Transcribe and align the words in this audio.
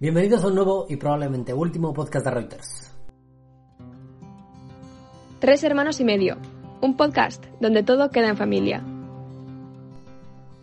Bienvenidos 0.00 0.42
a 0.42 0.48
un 0.48 0.56
nuevo 0.56 0.86
y 0.88 0.96
probablemente 0.96 1.54
último 1.54 1.94
podcast 1.94 2.26
de 2.26 2.30
Reuters. 2.32 2.92
Tres 5.38 5.62
hermanos 5.62 6.00
y 6.00 6.04
medio, 6.04 6.36
un 6.82 6.96
podcast 6.96 7.44
donde 7.60 7.84
todo 7.84 8.10
queda 8.10 8.30
en 8.30 8.36
familia. 8.36 8.82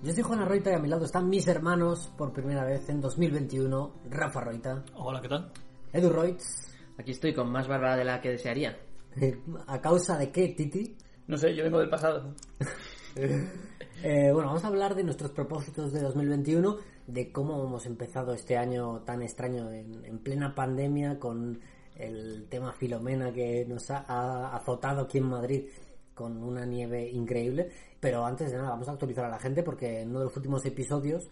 Yo 0.04 0.12
soy 0.12 0.24
Juana 0.24 0.44
Roita 0.44 0.72
y 0.72 0.74
a 0.74 0.80
mi 0.80 0.90
lado 0.90 1.06
están 1.06 1.30
mis 1.30 1.48
hermanos 1.48 2.12
por 2.18 2.34
primera 2.34 2.66
vez 2.66 2.90
en 2.90 3.00
2021, 3.00 3.94
Rafa 4.10 4.42
Roita, 4.42 4.84
Hola, 4.96 5.22
¿qué 5.22 5.30
tal? 5.30 5.50
Edu 5.94 6.10
Roitz. 6.10 6.74
Aquí 6.98 7.12
estoy 7.12 7.34
con 7.34 7.50
más 7.50 7.70
barba 7.70 7.96
de 7.96 8.04
la 8.04 8.20
que 8.20 8.32
desearía. 8.32 8.78
¿A 9.68 9.80
causa 9.80 10.18
de 10.18 10.30
qué, 10.30 10.50
Titi? 10.50 10.98
No 11.28 11.38
sé, 11.38 11.56
yo 11.56 11.64
vengo 11.64 11.80
del 11.80 11.90
pasado. 11.90 12.36
Eh, 14.04 14.32
bueno, 14.34 14.48
vamos 14.48 14.64
a 14.64 14.68
hablar 14.68 14.96
de 14.96 15.04
nuestros 15.04 15.30
propósitos 15.30 15.94
de 15.94 16.02
2021, 16.02 16.78
de 17.06 17.32
cómo 17.32 17.64
hemos 17.64 17.86
empezado 17.86 18.34
este 18.34 18.58
año 18.58 19.02
tan 19.02 19.22
extraño 19.22 19.72
en, 19.72 20.04
en 20.06 20.18
plena 20.18 20.56
pandemia 20.56 21.20
con 21.20 21.60
el 21.96 22.48
tema 22.50 22.74
Filomena 22.74 23.32
que 23.32 23.64
nos 23.68 23.92
ha, 23.92 24.00
ha 24.08 24.56
azotado 24.56 25.02
aquí 25.02 25.20
en 25.20 25.26
Madrid 25.26 25.70
con 26.16 26.42
una 26.44 26.66
nieve 26.66 27.10
increíble. 27.12 27.72
Pero 28.00 28.26
antes 28.26 28.52
de 28.52 28.58
nada, 28.58 28.72
vamos 28.72 28.88
a 28.88 28.94
actualizar 28.94 29.26
a 29.26 29.30
la 29.30 29.40
gente 29.40 29.62
porque 29.62 30.02
en 30.02 30.10
uno 30.10 30.20
de 30.20 30.26
los 30.26 30.36
últimos 30.36 30.66
episodios 30.66 31.30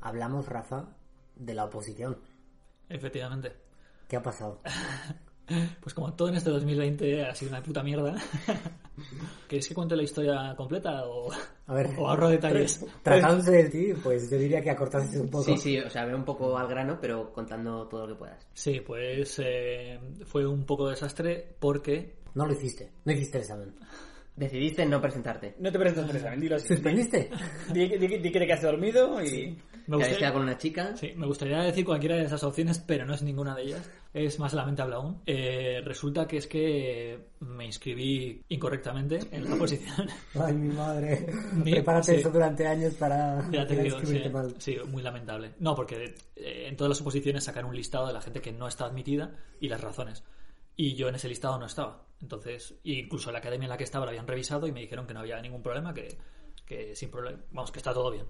hablamos, 0.00 0.46
Rafa, 0.46 0.84
de 1.34 1.54
la 1.54 1.64
oposición. 1.64 2.18
Efectivamente. 2.88 3.52
¿Qué 4.06 4.16
ha 4.16 4.22
pasado? 4.22 4.60
Pues 5.80 5.92
como 5.94 6.14
todo 6.14 6.28
en 6.30 6.36
este 6.36 6.48
2020 6.50 7.24
ha 7.26 7.34
sido 7.34 7.50
una 7.50 7.62
puta 7.62 7.82
mierda. 7.82 8.14
¿Queréis 9.48 9.68
que 9.68 9.74
cuente 9.74 9.94
la 9.96 10.02
historia 10.02 10.54
completa 10.56 11.04
o, 11.06 11.30
A 11.66 11.74
ver, 11.74 11.90
o 11.98 12.08
ahorro 12.08 12.28
detalles? 12.28 12.84
tratándose 13.02 13.50
de 13.50 13.64
ti, 13.68 13.92
pues 14.02 14.30
yo 14.30 14.38
diría 14.38 14.62
que 14.62 14.70
acortases 14.70 15.20
un 15.20 15.28
poco. 15.28 15.44
Sí, 15.44 15.56
sí, 15.58 15.78
o 15.78 15.90
sea, 15.90 16.04
ve 16.06 16.14
un 16.14 16.24
poco 16.24 16.56
al 16.56 16.66
grano, 16.68 16.98
pero 17.00 17.32
contando 17.32 17.86
todo 17.88 18.06
lo 18.06 18.14
que 18.14 18.18
puedas. 18.20 18.46
Sí, 18.54 18.80
pues 18.80 19.38
eh, 19.44 19.98
fue 20.24 20.46
un 20.46 20.64
poco 20.64 20.88
desastre 20.88 21.56
porque... 21.58 22.16
No 22.34 22.46
lo 22.46 22.52
hiciste, 22.52 22.90
no 23.04 23.12
hiciste 23.12 23.38
el 23.38 23.42
examen. 23.42 23.74
Decidiste 24.36 24.84
no 24.86 25.00
presentarte. 25.00 25.54
No 25.60 25.70
te 25.70 25.78
presentas 25.78 26.10
el 26.10 26.16
examen, 26.16 26.40
dilo 26.40 26.56
así. 26.56 26.68
¿Suspendiste? 26.68 27.30
Di, 27.72 27.86
di- 27.98 28.18
di 28.18 28.32
que 28.32 28.38
te 28.40 28.46
quedaste 28.46 28.66
dormido 28.66 29.22
y... 29.22 29.56
Me 29.86 29.98
Te 29.98 30.04
habías 30.04 30.08
gustaría, 30.08 30.32
con 30.32 30.42
una 30.42 30.56
chica. 30.56 30.96
sí, 30.96 31.12
me 31.14 31.26
gustaría 31.26 31.58
decir 31.60 31.84
cualquiera 31.84 32.16
de 32.16 32.24
esas 32.24 32.42
opciones, 32.42 32.78
pero 32.78 33.04
no 33.04 33.12
es 33.14 33.22
ninguna 33.22 33.54
de 33.54 33.62
ellas. 33.64 33.90
Es 34.14 34.38
más 34.38 34.54
lamentable 34.54 34.94
aún. 34.94 35.22
Eh, 35.26 35.82
resulta 35.84 36.24
que 36.28 36.36
es 36.36 36.46
que 36.46 37.30
me 37.40 37.66
inscribí 37.66 38.40
incorrectamente 38.48 39.18
en 39.32 39.50
la 39.50 39.56
posición. 39.58 40.08
Ay, 40.40 40.54
mi 40.54 40.72
madre. 40.72 41.26
Prepárate 41.64 42.14
sí. 42.14 42.20
eso 42.20 42.30
durante 42.30 42.64
años 42.64 42.94
para, 42.94 43.40
Ya 43.50 43.66
te 43.66 43.74
para 43.74 43.82
digo, 43.82 43.98
sí, 44.04 44.22
mal. 44.32 44.54
sí, 44.58 44.76
muy 44.86 45.02
lamentable. 45.02 45.54
No, 45.58 45.74
porque 45.74 46.14
eh, 46.36 46.68
en 46.68 46.76
todas 46.76 46.90
las 46.90 47.00
oposiciones 47.00 47.42
sacan 47.42 47.64
un 47.64 47.74
listado 47.74 48.06
de 48.06 48.12
la 48.12 48.20
gente 48.22 48.40
que 48.40 48.52
no 48.52 48.68
está 48.68 48.84
admitida 48.84 49.34
y 49.60 49.68
las 49.68 49.80
razones. 49.80 50.22
Y 50.76 50.94
yo 50.94 51.08
en 51.08 51.16
ese 51.16 51.28
listado 51.28 51.58
no 51.58 51.66
estaba. 51.66 52.06
Entonces, 52.22 52.76
incluso 52.84 53.32
la 53.32 53.38
academia 53.38 53.64
en 53.66 53.70
la 53.70 53.76
que 53.76 53.84
estaba 53.84 54.04
la 54.06 54.12
habían 54.12 54.28
revisado 54.28 54.68
y 54.68 54.72
me 54.72 54.80
dijeron 54.80 55.08
que 55.08 55.14
no 55.14 55.20
había 55.20 55.40
ningún 55.42 55.62
problema, 55.62 55.92
que, 55.92 56.16
que 56.64 56.94
sin 56.94 57.10
problema, 57.10 57.40
vamos, 57.50 57.72
que 57.72 57.78
está 57.80 57.92
todo 57.92 58.12
bien. 58.12 58.26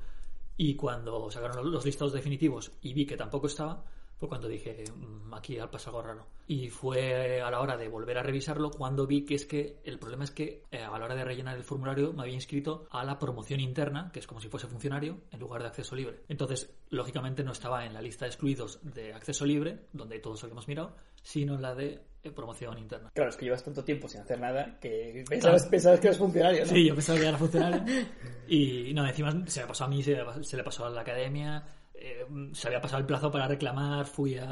Y 0.56 0.77
cuando 0.77 1.31
sacaron 1.31 1.71
los 1.71 1.84
listados 1.84 2.15
definitivos 2.15 2.72
y 2.81 2.95
vi 2.95 3.05
que 3.05 3.16
tampoco 3.19 3.49
estaba, 3.49 3.84
fue 4.25 4.29
cuando 4.29 4.49
dije, 4.49 4.85
"Mm, 4.95 5.35
aquí 5.35 5.59
al 5.59 5.71
pasa 5.71 5.91
algo 5.91 6.03
raro. 6.03 6.27
Y 6.47 6.69
fue 6.69 7.41
a 7.41 7.51
la 7.51 7.61
hora 7.61 7.77
de 7.77 7.89
volver 7.89 8.19
a 8.19 8.23
revisarlo 8.23 8.71
cuando 8.71 9.07
vi 9.07 9.25
que 9.25 9.35
es 9.35 9.47
que 9.47 9.81
el 9.85 9.99
problema 9.99 10.25
es 10.25 10.31
que 10.31 10.62
eh, 10.71 10.83
a 10.83 10.99
la 10.99 11.05
hora 11.05 11.15
de 11.15 11.25
rellenar 11.25 11.57
el 11.57 11.65
formulario 11.65 12.12
me 12.12 12.23
había 12.23 12.34
inscrito 12.34 12.87
a 12.91 13.05
la 13.05 13.19
promoción 13.19 13.61
interna, 13.61 14.11
que 14.13 14.21
es 14.21 14.27
como 14.27 14.41
si 14.41 14.49
fuese 14.49 14.67
funcionario, 14.67 15.21
en 15.31 15.41
lugar 15.41 15.63
de 15.63 15.69
acceso 15.69 15.95
libre. 15.97 16.23
Entonces, 16.29 16.75
lógicamente 16.91 17.43
no 17.43 17.53
estaba 17.53 17.84
en 17.87 17.95
la 17.95 18.03
lista 18.03 18.25
de 18.25 18.31
excluidos 18.31 18.79
de 18.83 19.15
acceso 19.15 19.47
libre, 19.47 19.87
donde 19.93 20.19
todos 20.19 20.43
habíamos 20.45 20.69
mirado, 20.69 20.95
sino 21.23 21.55
en 21.55 21.63
la 21.63 21.75
de 21.75 22.01
eh, 22.23 22.31
promoción 22.31 22.79
interna. 22.79 23.11
Claro, 23.15 23.31
es 23.31 23.37
que 23.37 23.47
llevas 23.47 23.65
tanto 23.65 23.83
tiempo 23.84 24.09
sin 24.09 24.21
hacer 24.21 24.39
nada 24.39 24.79
que 24.81 25.25
pensabas, 25.29 25.67
pensabas 25.67 26.01
que 26.01 26.09
eras 26.09 26.19
funcionario, 26.19 26.61
¿no? 26.65 26.71
Sí, 26.71 26.87
yo 26.87 26.95
pensaba 26.95 27.19
que 27.19 27.27
era 27.27 27.39
funcionario. 27.39 27.83
Y 28.47 28.93
no, 28.93 29.07
encima 29.07 29.33
se 29.47 29.63
me 29.63 29.67
pasó 29.67 29.84
a 29.84 29.89
mí, 29.89 30.03
le, 30.03 30.23
se 30.43 30.57
le 30.59 30.63
pasó 30.63 30.84
a 30.84 30.91
la 30.91 31.01
academia. 31.01 31.65
Eh, 32.04 32.26
se 32.53 32.69
había 32.69 32.81
pasado 32.81 33.00
el 33.00 33.06
plazo 33.06 33.31
para 33.31 33.48
reclamar. 33.48 34.06
Fui 34.06 34.37
a, 34.38 34.44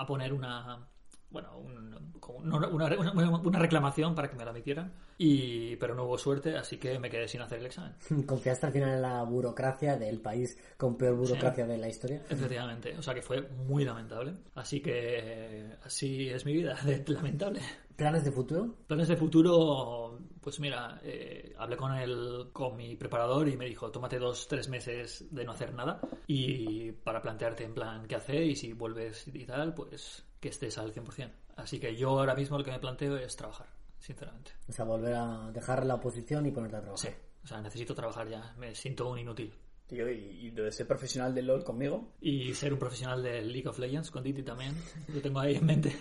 a 0.00 0.06
poner 0.06 0.32
una. 0.32 0.88
Bueno, 1.30 1.56
un- 1.58 2.12
una, 2.42 2.68
una- 2.68 3.38
una 3.38 3.58
reclamación 3.58 4.14
para 4.14 4.28
que 4.30 4.36
me 4.36 4.44
la 4.44 4.50
admitieran. 4.50 4.92
Y, 5.22 5.76
pero 5.76 5.94
no 5.94 6.04
hubo 6.04 6.16
suerte, 6.16 6.56
así 6.56 6.78
que 6.78 6.98
me 6.98 7.10
quedé 7.10 7.28
sin 7.28 7.42
hacer 7.42 7.58
el 7.58 7.66
examen. 7.66 7.92
Confiaste 8.26 8.64
al 8.64 8.72
final 8.72 8.94
en 8.94 9.02
la 9.02 9.22
burocracia 9.22 9.98
del 9.98 10.18
país 10.22 10.56
con 10.78 10.96
peor 10.96 11.14
burocracia 11.14 11.66
de 11.66 11.76
la 11.76 11.88
historia. 11.88 12.22
Efectivamente, 12.30 12.96
o 12.96 13.02
sea 13.02 13.12
que 13.12 13.20
fue 13.20 13.42
muy 13.42 13.84
lamentable. 13.84 14.32
Así 14.54 14.80
que 14.80 15.74
así 15.84 16.30
es 16.30 16.46
mi 16.46 16.54
vida, 16.54 16.74
de- 16.86 17.04
lamentable. 17.06 17.60
¿Planes 17.96 18.24
de 18.24 18.32
futuro? 18.32 18.76
Planes 18.86 19.08
de 19.08 19.16
futuro, 19.18 20.18
pues 20.40 20.58
mira, 20.58 20.98
eh, 21.04 21.52
hablé 21.58 21.76
con 21.76 21.94
el, 21.94 22.48
con 22.50 22.74
mi 22.74 22.96
preparador 22.96 23.46
y 23.46 23.58
me 23.58 23.66
dijo, 23.66 23.90
tómate 23.90 24.18
dos, 24.18 24.48
tres 24.48 24.70
meses 24.70 25.26
de 25.30 25.44
no 25.44 25.52
hacer 25.52 25.74
nada 25.74 26.00
y 26.26 26.92
para 26.92 27.20
plantearte 27.20 27.62
en 27.64 27.74
plan 27.74 28.06
qué 28.06 28.14
hacer 28.14 28.42
y 28.44 28.56
si 28.56 28.72
vuelves 28.72 29.28
y 29.28 29.44
tal, 29.44 29.74
pues 29.74 30.24
que 30.40 30.48
estés 30.48 30.78
al 30.78 30.94
100%. 30.94 31.30
Así 31.56 31.78
que 31.78 31.94
yo 31.94 32.08
ahora 32.18 32.34
mismo 32.34 32.56
lo 32.56 32.64
que 32.64 32.70
me 32.70 32.78
planteo 32.78 33.18
es 33.18 33.36
trabajar, 33.36 33.66
sinceramente. 34.00 34.52
O 34.68 34.72
sea, 34.72 34.84
volver 34.84 35.14
a 35.14 35.50
dejar 35.52 35.86
la 35.86 35.94
oposición 35.94 36.46
y 36.46 36.50
ponerte 36.50 36.76
a 36.76 36.80
trabajar. 36.80 37.10
Sí, 37.10 37.16
o 37.44 37.46
sea, 37.46 37.60
necesito 37.60 37.94
trabajar 37.94 38.28
ya, 38.28 38.54
me 38.58 38.74
siento 38.74 39.08
un 39.08 39.18
inútil. 39.18 39.52
Tío, 39.86 40.08
y, 40.08 40.50
de 40.50 40.70
ser 40.70 40.86
profesional 40.86 41.34
del 41.34 41.46
LOL 41.46 41.64
conmigo. 41.64 42.12
Y 42.20 42.54
ser 42.54 42.72
un 42.72 42.78
profesional 42.78 43.22
de 43.22 43.42
League 43.42 43.68
of 43.68 43.78
Legends 43.78 44.10
con 44.10 44.22
Titi 44.22 44.42
también, 44.42 44.74
lo 45.08 45.20
tengo 45.20 45.40
ahí 45.40 45.56
en 45.56 45.66
mente. 45.66 45.94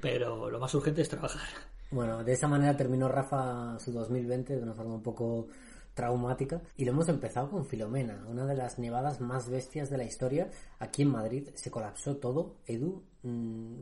Pero 0.00 0.48
lo 0.50 0.58
más 0.58 0.74
urgente 0.74 1.02
es 1.02 1.08
trabajar. 1.08 1.48
Bueno, 1.90 2.24
de 2.24 2.32
esa 2.32 2.48
manera 2.48 2.76
terminó 2.76 3.08
Rafa 3.08 3.78
su 3.78 3.92
2020 3.92 4.56
de 4.56 4.62
una 4.62 4.74
forma 4.74 4.94
un 4.94 5.02
poco 5.02 5.48
traumática 5.94 6.60
y 6.76 6.84
lo 6.84 6.90
hemos 6.90 7.08
empezado 7.08 7.50
con 7.50 7.66
Filomena, 7.66 8.24
una 8.28 8.46
de 8.46 8.56
las 8.56 8.78
nevadas 8.78 9.20
más 9.20 9.48
bestias 9.48 9.90
de 9.90 9.98
la 9.98 10.04
historia. 10.04 10.50
Aquí 10.78 11.02
en 11.02 11.10
Madrid 11.10 11.48
se 11.54 11.70
colapsó 11.70 12.16
todo. 12.16 12.56
Edu, 12.66 13.04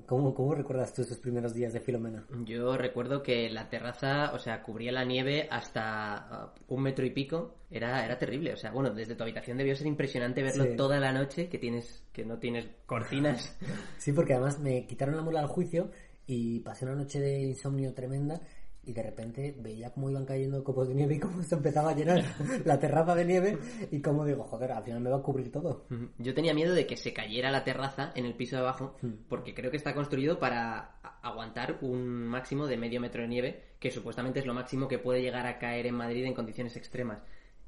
¿cómo, 0.07 0.35
cómo 0.35 0.55
recuerdas 0.55 0.95
tú 0.95 1.03
esos 1.03 1.19
primeros 1.19 1.53
días 1.53 1.73
de 1.73 1.81
Filomena? 1.81 2.25
Yo 2.45 2.77
recuerdo 2.77 3.23
que 3.23 3.51
la 3.51 3.69
terraza, 3.69 4.33
o 4.33 4.39
sea, 4.39 4.63
cubría 4.63 4.93
la 4.93 5.05
nieve 5.05 5.49
hasta 5.51 6.53
uh, 6.69 6.75
un 6.75 6.83
metro 6.83 7.05
y 7.05 7.11
pico. 7.11 7.57
Era, 7.71 8.05
era 8.05 8.19
terrible. 8.19 8.53
O 8.53 8.57
sea, 8.57 8.71
bueno, 8.71 8.91
desde 8.91 9.15
tu 9.17 9.23
habitación 9.23 9.59
debió 9.59 9.75
ser 9.75 9.87
impresionante 9.87 10.43
verlo 10.43 10.65
Sí. 10.65 10.77
toda 10.77 10.99
la 11.01 11.13
noche, 11.13 11.49
que 11.49 11.59
tienes, 11.59 12.05
que 12.13 12.25
no 12.25 12.39
tienes 12.39 12.69
cortinas. 12.87 13.57
Sí, 13.99 14.13
porque 14.13 14.35
además 14.35 14.59
me 14.59 14.87
quitaron 14.87 15.17
la 15.17 15.23
mula 15.23 15.41
al 15.41 15.47
juicio 15.49 15.91
y 16.27 16.61
pasé 16.61 16.85
una 16.85 16.95
noche 16.95 17.21
de 17.21 17.43
insomnio 17.43 17.95
tremenda 17.95 18.41
y 18.85 18.93
de 18.93 19.03
repente 19.03 19.55
veía 19.59 19.91
cómo 19.91 20.11
iban 20.11 20.25
cayendo 20.25 20.65
copos 20.65 20.89
de 20.89 20.95
nieve 20.95 21.15
y 21.15 21.21
cómo 21.21 21.43
se 21.43 21.55
empezaba 21.55 21.91
a 21.91 21.95
llenar 21.95 22.25
la 22.65 22.79
terraza 22.79 23.15
de 23.15 23.25
nieve 23.25 23.59
y 23.91 24.01
cómo 24.01 24.25
digo, 24.25 24.45
joder, 24.45 24.73
al 24.73 24.83
final 24.83 25.01
me 25.01 25.11
va 25.11 25.19
a 25.19 25.23
cubrir 25.23 25.53
todo. 25.53 25.87
Yo 26.19 26.35
tenía 26.35 26.55
miedo 26.55 26.75
de 26.75 26.87
que 26.87 26.97
se 26.97 27.13
cayera 27.13 27.51
la 27.51 27.65
terraza 27.65 28.13
en 28.15 28.27
el 28.27 28.35
piso 28.35 28.57
de 28.57 28.63
abajo, 28.63 28.97
porque 29.29 29.55
creo 29.55 29.71
que 29.71 29.77
está 29.77 29.95
construido 29.95 30.39
para 30.39 30.97
aguantar 31.23 31.79
un 31.83 32.27
máximo 32.27 32.67
de 32.67 32.77
medio 32.77 33.01
metro 33.01 33.23
de 33.23 33.29
nieve, 33.29 33.63
que 33.79 33.91
supuestamente 33.91 34.41
es 34.41 34.47
lo 34.47 34.55
máximo 34.55 34.89
que 34.89 34.99
puede 34.99 35.23
llegar 35.23 35.47
a 35.47 35.59
caer 35.59 35.87
en 35.87 35.95
Madrid 35.95 36.25
en 36.25 36.35
condiciones 36.35 36.77
extremas. 36.77 37.23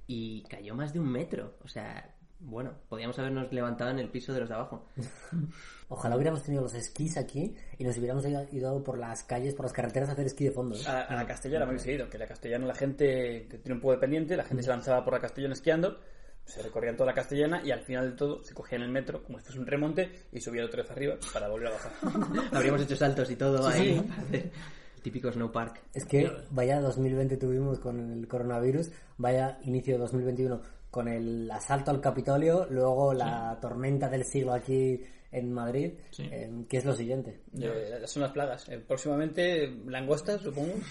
Y 0.07 0.43
cayó 0.51 0.75
más 0.75 0.93
de 0.93 1.01
un 1.01 1.11
metro. 1.11 1.55
O 1.63 1.69
sea, 1.69 2.14
bueno, 2.47 2.73
podíamos 2.89 3.19
habernos 3.19 3.53
levantado 3.53 3.91
en 3.91 3.99
el 3.99 4.11
piso 4.11 4.33
de 4.33 4.41
los 4.41 4.49
de 4.49 4.55
abajo. 4.55 4.87
Ojalá 5.89 6.17
hubiéramos 6.17 6.43
tenido 6.43 6.63
los 6.63 6.75
esquís 6.75 7.17
aquí 7.17 7.55
y 7.79 7.85
nos 7.85 7.97
hubiéramos 7.99 8.25
ido- 8.27 8.83
por 8.83 8.99
las 8.99 9.23
calles, 9.25 9.55
por 9.55 9.65
las 9.67 9.73
carreteras 9.73 10.09
a 10.09 10.13
hacer 10.13 10.27
esquí 10.27 10.45
de 10.45 10.51
fondo. 10.51 10.77
¿eh? 10.77 10.81
A, 10.87 11.03
a 11.03 11.15
la 11.15 11.27
castellana 11.27 11.65
me 11.67 11.73
hubiese 11.73 11.93
ido, 11.93 12.09
que 12.09 12.19
la 12.19 12.27
castellana 12.27 12.67
la 12.67 12.75
gente 12.75 13.47
que 13.49 13.59
tiene 13.59 13.75
un 13.75 13.81
poco 13.81 13.93
de 13.93 13.99
pendiente, 13.99 14.37
la 14.37 14.45
gente 14.45 14.63
se 14.63 14.71
lanzaba 14.71 15.05
por 15.05 15.15
la 15.15 15.21
castellana 15.21 15.55
esquiando, 15.55 15.99
se 16.45 16.63
recorrían 16.63 16.97
toda 16.97 17.07
la 17.09 17.15
castellana 17.15 17.63
y 17.65 17.71
al 17.71 17.81
final 17.81 18.11
de 18.11 18.17
todo 18.17 18.43
se 18.45 18.55
cogían 18.55 18.83
el 18.83 18.91
metro 18.91 19.23
como 19.23 19.39
si 19.39 19.45
fuese 19.45 19.61
un 19.61 19.67
remonte 19.67 20.11
y 20.33 20.41
subían 20.41 20.67
otra 20.67 20.83
vez 20.83 20.91
arriba 20.91 21.17
para 21.33 21.49
volver 21.49 21.69
a 21.69 21.73
bajar. 21.73 21.93
Habríamos 22.53 22.83
hecho 22.83 22.97
saltos 22.97 23.31
y 23.31 23.37
todo 23.37 23.67
ahí. 23.67 24.03
Típico 25.03 25.31
snow 25.31 25.53
park. 25.53 25.83
Es 25.93 26.07
que 26.07 26.31
vaya 26.51 26.81
2020 26.81 27.37
tuvimos 27.37 27.79
con 27.79 28.01
el 28.13 28.27
coronavirus, 28.27 28.91
vaya 29.19 29.59
inicio 29.65 29.95
de 29.95 29.99
2021 30.01 30.61
con 30.95 31.09
el 31.09 31.51
asalto 31.51 31.91
al 31.91 32.01
Capitolio, 32.01 32.69
luego 32.71 33.13
la 33.13 33.59
tormenta 33.61 34.09
del 34.09 34.25
siglo 34.25 34.53
aquí 34.55 35.01
en 35.33 35.53
Madrid, 35.53 35.95
Sí. 36.11 36.29
eh, 36.31 36.49
¿qué 36.69 36.77
es 36.77 36.85
lo 36.85 36.95
siguiente? 36.95 37.41
Eh, 37.61 38.03
son 38.05 38.23
las 38.23 38.31
plagas. 38.31 38.69
Eh, 38.69 38.79
próximamente 38.79 39.67
langostas, 39.87 40.41
supongo. 40.41 40.75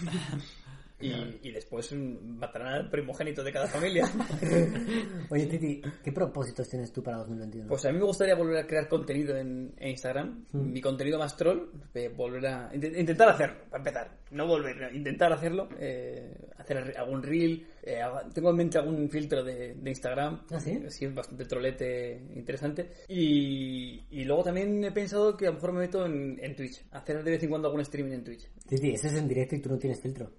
Y, 1.00 1.10
y 1.42 1.50
después 1.50 1.92
matarán 1.92 2.68
al 2.72 2.88
primogénito 2.88 3.42
de 3.42 3.52
cada 3.52 3.66
familia. 3.66 4.04
Oye, 5.30 5.46
Titi, 5.46 5.82
¿qué 6.02 6.12
propósitos 6.12 6.68
tienes 6.68 6.92
tú 6.92 7.02
para 7.02 7.18
2021? 7.18 7.68
Pues 7.68 7.84
a 7.84 7.92
mí 7.92 7.98
me 7.98 8.04
gustaría 8.04 8.34
volver 8.36 8.58
a 8.58 8.66
crear 8.66 8.88
contenido 8.88 9.36
en, 9.36 9.74
en 9.76 9.88
Instagram. 9.90 10.44
Mm. 10.52 10.72
Mi 10.72 10.80
contenido 10.80 11.18
más 11.18 11.36
troll. 11.36 11.68
eh, 11.94 12.08
volver 12.08 12.46
a. 12.46 12.72
int- 12.72 12.96
intentar 12.98 13.28
hacerlo, 13.28 13.64
para 13.68 13.78
empezar. 13.82 14.16
No 14.34 14.46
volver, 14.46 14.92
intentar 14.94 15.32
hacerlo. 15.32 15.68
eh, 15.78 16.34
hacer 16.58 16.96
algún 16.98 17.22
reel. 17.22 17.66
eh, 17.82 18.00
tengo 18.34 18.50
en 18.50 18.56
mente 18.56 18.78
algún 18.78 19.08
filtro 19.08 19.42
de, 19.44 19.74
de 19.74 19.90
Instagram. 19.90 20.42
¿Ah, 20.50 20.58
sí? 20.60 20.82
Sí, 20.88 21.04
es 21.04 21.14
bastante 21.14 21.44
trolete 21.44 22.20
interesante. 22.34 22.90
Y, 23.08 24.04
y 24.10 24.24
luego 24.24 24.42
también 24.42 24.82
he 24.84 24.90
pensado 24.92 25.36
que 25.36 25.46
a 25.46 25.50
lo 25.50 25.54
mejor 25.54 25.72
me 25.72 25.80
meto 25.80 26.04
en, 26.06 26.38
en 26.42 26.56
Twitch. 26.56 26.84
Hacer 26.90 27.22
de 27.22 27.30
vez 27.30 27.42
en 27.42 27.50
cuando 27.50 27.68
algún 27.68 27.82
streaming 27.82 28.12
en 28.12 28.24
Twitch. 28.24 28.48
Titi, 28.68 28.90
eso 28.94 29.06
es 29.08 29.14
en 29.14 29.28
directo 29.28 29.54
y 29.56 29.60
tú 29.60 29.68
no 29.70 29.78
tienes 29.78 30.00
filtro. 30.00 30.30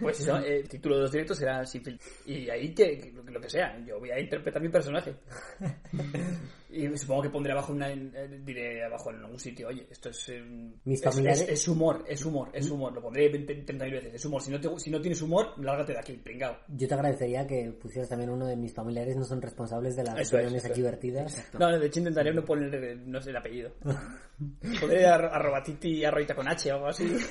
Pues 0.00 0.20
eso, 0.20 0.38
eh, 0.38 0.60
el 0.60 0.68
título 0.68 0.96
de 0.96 1.02
los 1.02 1.12
directos 1.12 1.36
será 1.38 1.64
sin 1.66 1.82
filtro. 1.84 2.06
Y 2.26 2.48
ahí 2.48 2.72
que- 2.74 3.12
lo 3.26 3.40
que 3.40 3.50
sea, 3.50 3.78
yo 3.84 3.98
voy 3.98 4.10
a 4.10 4.18
interpretar 4.20 4.62
mi 4.62 4.68
personaje. 4.68 5.14
Y 6.76 6.98
supongo 6.98 7.22
que 7.22 7.30
pondré 7.30 7.52
abajo 7.52 7.72
una, 7.72 7.90
eh, 7.92 8.40
diré 8.44 8.84
abajo 8.84 9.10
en 9.10 9.18
algún 9.20 9.38
sitio, 9.38 9.68
oye, 9.68 9.86
esto 9.90 10.08
es, 10.08 10.28
eh, 10.30 10.42
Mis 10.84 10.98
es, 11.00 11.04
familiares- 11.04 11.42
es- 11.42 11.48
es 11.50 11.68
humor, 11.68 12.04
es 12.08 12.24
humor, 12.24 12.50
es 12.52 12.68
humor. 12.70 12.92
Lo 12.92 13.00
pondré 13.00 13.28
20, 13.28 13.54
30 13.54 13.84
mil 13.84 13.94
veces, 13.94 14.14
es 14.14 14.24
humor. 14.24 14.42
Si 14.42 14.50
no, 14.50 14.60
te- 14.60 14.78
si 14.80 14.90
no 14.90 15.00
tienes 15.00 15.22
humor, 15.22 15.54
lárgate 15.62 15.92
de 15.92 15.98
aquí, 16.00 16.12
pringao. 16.14 16.56
Yo 16.68 16.88
te 16.88 16.94
agradecería 16.94 17.46
que 17.46 17.70
pusieras 17.80 18.08
también 18.08 18.30
uno 18.30 18.46
de 18.46 18.56
mis 18.56 18.74
familiares 18.74 19.16
no 19.16 19.24
son 19.24 19.40
responsables 19.40 19.94
de 19.96 20.02
las 20.04 20.14
Eso 20.14 20.22
es, 20.22 20.32
opiniones 20.34 20.64
eso 20.64 20.72
aquí 20.72 20.82
vertidas. 20.82 21.48
No, 21.58 21.78
de 21.78 21.86
hecho 21.86 22.00
intentaré 22.00 22.34
no 22.34 22.44
poner, 22.44 22.74
eh, 22.74 22.96
no 22.96 23.20
sé, 23.22 23.30
el 23.30 23.36
apellido. 23.36 23.72
Pondré 24.80 25.06
ar- 25.06 25.26
arroba 25.32 25.62
titi 25.62 26.04
arroita 26.04 26.34
con 26.34 26.48
H 26.48 26.72
o 26.72 26.74
algo 26.74 26.86
así. 26.88 27.08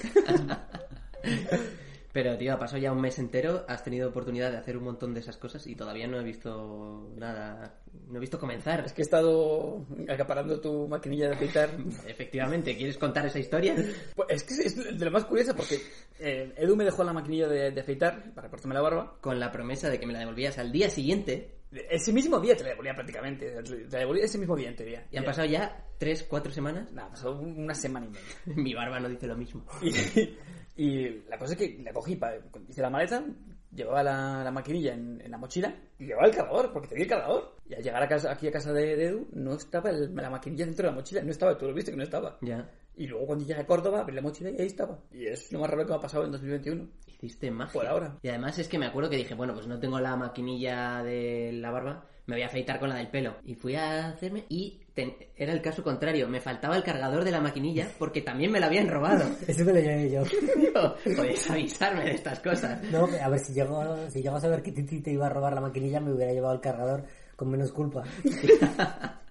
Pero, 2.14 2.38
tío, 2.38 2.54
ha 2.54 2.60
pasado 2.60 2.78
ya 2.78 2.92
un 2.92 3.02
mes 3.02 3.18
entero, 3.18 3.66
has 3.68 3.84
tenido 3.84 4.10
oportunidad 4.10 4.52
de 4.52 4.58
hacer 4.58 4.78
un 4.78 4.84
montón 4.84 5.16
de 5.16 5.20
esas 5.22 5.36
cosas 5.36 5.66
y 5.66 5.76
todavía 5.76 6.08
no 6.08 6.20
he 6.20 6.24
visto 6.24 7.12
nada, 7.18 7.82
no 8.08 8.18
he 8.18 8.20
visto 8.20 8.38
comenzar. 8.38 8.86
Es 8.86 8.94
que 8.94 9.02
he 9.02 9.04
estado 9.04 9.84
acaparando 10.08 10.62
tu 10.62 10.88
maquinilla 10.88 11.30
de 11.30 11.34
afeitar 11.34 11.72
Efectivamente, 12.08 12.78
¿quieres 12.78 13.00
contar 13.00 13.26
esa 13.26 13.40
historia? 13.40 13.76
Pues 14.16 14.28
es 14.30 14.44
que 14.44 14.54
es 14.54 15.00
de 15.00 15.06
lo 15.06 15.10
más 15.10 15.26
curioso 15.26 15.56
porque 15.56 15.80
eh, 16.20 16.54
Edu 16.56 16.76
me 16.76 16.84
dejó 16.84 17.04
la 17.04 17.14
maquinilla 17.14 17.48
de, 17.48 17.72
de 17.72 17.82
afeitar 17.82 18.32
para 18.36 18.48
cortarme 18.48 18.76
la 18.76 18.82
barba. 18.82 19.18
Con 19.20 19.40
la 19.40 19.52
promesa 19.52 19.90
de 19.90 20.00
que 20.00 20.06
me 20.06 20.14
la 20.14 20.20
devolvías 20.20 20.60
al 20.60 20.72
día 20.72 20.92
siguiente 20.92 21.62
Ese 21.90 22.14
mismo 22.14 22.40
día 22.40 22.56
te 22.56 22.62
la 22.62 22.70
devolvía 22.70 22.94
prácticamente. 22.94 23.64
Te 23.64 23.90
la 23.90 24.00
devolví 24.00 24.22
ese 24.22 24.38
mismo 24.38 24.56
día 24.56 24.70
en 24.70 24.76
teoría. 24.76 25.08
y 25.10 25.18
han 25.18 25.26
pasado 25.26 25.48
ya 25.48 25.84
tres, 25.98 26.24
cuatro 26.30 26.52
semanas. 26.52 26.92
Nada, 26.92 27.10
pasó 27.10 27.32
una 27.32 27.74
semana 27.74 28.06
y 28.06 28.10
media. 28.10 28.28
Mi 28.64 28.76
barba 28.76 29.00
no 29.00 29.10
dice 29.10 29.26
lo 29.26 29.36
mismo. 29.36 29.66
Y, 29.82 29.92
y 30.76 31.10
la 31.30 31.38
cosa 31.38 31.54
es 31.54 31.60
que 31.60 31.80
la 31.84 31.92
cogí, 31.94 32.16
para, 32.16 32.38
hice 32.68 32.82
la 32.82 32.90
maleta, 32.90 33.24
llevaba 33.74 34.04
la, 34.04 34.44
la 34.44 34.52
maquinilla 34.52 34.94
en, 34.94 35.20
en 35.22 35.32
la 35.32 35.38
mochila 35.38 35.76
y 36.00 36.06
llevaba 36.06 36.28
el 36.28 36.36
cargador, 36.36 36.72
porque 36.74 36.88
tenía 36.90 37.04
el 37.04 37.10
cargador. 37.10 37.56
Y 37.68 37.74
al 37.76 37.84
llegar 37.84 38.04
a 38.04 38.08
casa, 38.08 38.32
aquí 38.32 38.48
a 38.48 38.52
casa 38.52 38.72
de, 38.74 38.96
de 38.96 39.06
Edu, 39.08 39.28
no 39.34 39.54
estaba 39.54 39.90
el- 39.90 40.14
la 40.16 40.30
maquinilla 40.30 40.66
dentro 40.66 40.86
de 40.86 40.92
la 40.92 40.96
mochila, 40.96 41.22
no 41.22 41.32
estaba, 41.32 41.58
tú 41.58 41.68
lo 41.68 41.74
viste 41.74 41.92
que 41.92 41.98
no 41.98 42.04
estaba. 42.04 42.38
Ya, 42.42 42.70
Y 42.96 43.08
luego 43.08 43.26
cuando 43.28 43.46
llegué 43.46 43.62
a 43.62 43.66
Córdoba, 43.66 44.02
abrí 44.02 44.16
la 44.16 44.22
mochila 44.22 44.50
y 44.52 44.60
ahí 44.62 44.68
estaba. 44.68 45.00
Y 45.12 45.26
es 45.28 45.52
lo 45.52 45.60
más 45.60 45.70
raro 45.70 45.84
que 45.86 45.90
me 45.92 45.98
ha 45.98 46.02
pasado 46.02 46.26
en 46.26 46.32
2021. 46.32 46.88
hiciste 47.08 47.50
magia. 47.52 47.74
Por 47.74 47.88
ahora. 47.88 48.18
Y 48.22 48.28
además 48.30 48.60
es 48.60 48.68
que 48.68 48.78
me 48.78 48.86
acuerdo 48.88 49.10
que 49.10 49.18
dije, 49.18 49.34
bueno, 49.36 49.54
pues 49.54 49.66
no 49.68 49.80
tengo 49.80 50.00
la 50.00 50.16
maquinilla 50.16 51.02
de 51.04 51.52
la 51.54 51.72
barba, 51.72 52.06
me 52.26 52.36
voy 52.36 52.44
a 52.44 52.48
afeitar 52.48 52.80
con 52.80 52.90
la 52.90 52.96
del 52.96 53.10
pelo. 53.10 53.36
Y 53.44 53.56
fui 53.56 53.76
a 53.76 54.10
hacerme 54.10 54.46
y 54.50 54.80
ten- 54.94 55.16
era 55.36 55.52
el 55.54 55.62
caso 55.62 55.84
contrario, 55.84 56.28
me 56.30 56.40
faltaba 56.40 56.76
el 56.78 56.84
cargador 56.84 57.24
de 57.24 57.32
la 57.32 57.42
maquinilla 57.42 57.90
porque 58.00 58.22
también 58.22 58.52
me 58.52 58.60
la 58.60 58.68
habían 58.68 58.88
robado. 58.88 59.26
Eso 59.48 59.66
me 59.66 59.74
lo 59.74 59.80
llevé 59.80 60.10
yo. 60.12 60.24
Podéis 61.16 61.50
avisarme 61.50 62.06
de 62.06 62.12
estas 62.14 62.40
cosas. 62.40 62.82
No, 62.92 63.08
a 63.22 63.30
ver, 63.30 63.40
si 63.40 63.54
llego, 63.54 64.10
si 64.10 64.22
llego 64.22 64.36
a 64.38 64.42
saber 64.42 64.62
que 64.64 64.72
Titi 64.72 65.02
te 65.02 65.12
iba 65.12 65.26
a 65.26 65.30
robar 65.30 65.54
la 65.54 65.62
maquinilla, 65.62 66.00
me 66.00 66.14
hubiera 66.14 66.32
llevado 66.34 66.54
el 66.56 66.62
cargador 66.62 67.04
con 67.36 67.50
menos 67.50 67.72
culpa. 67.72 68.04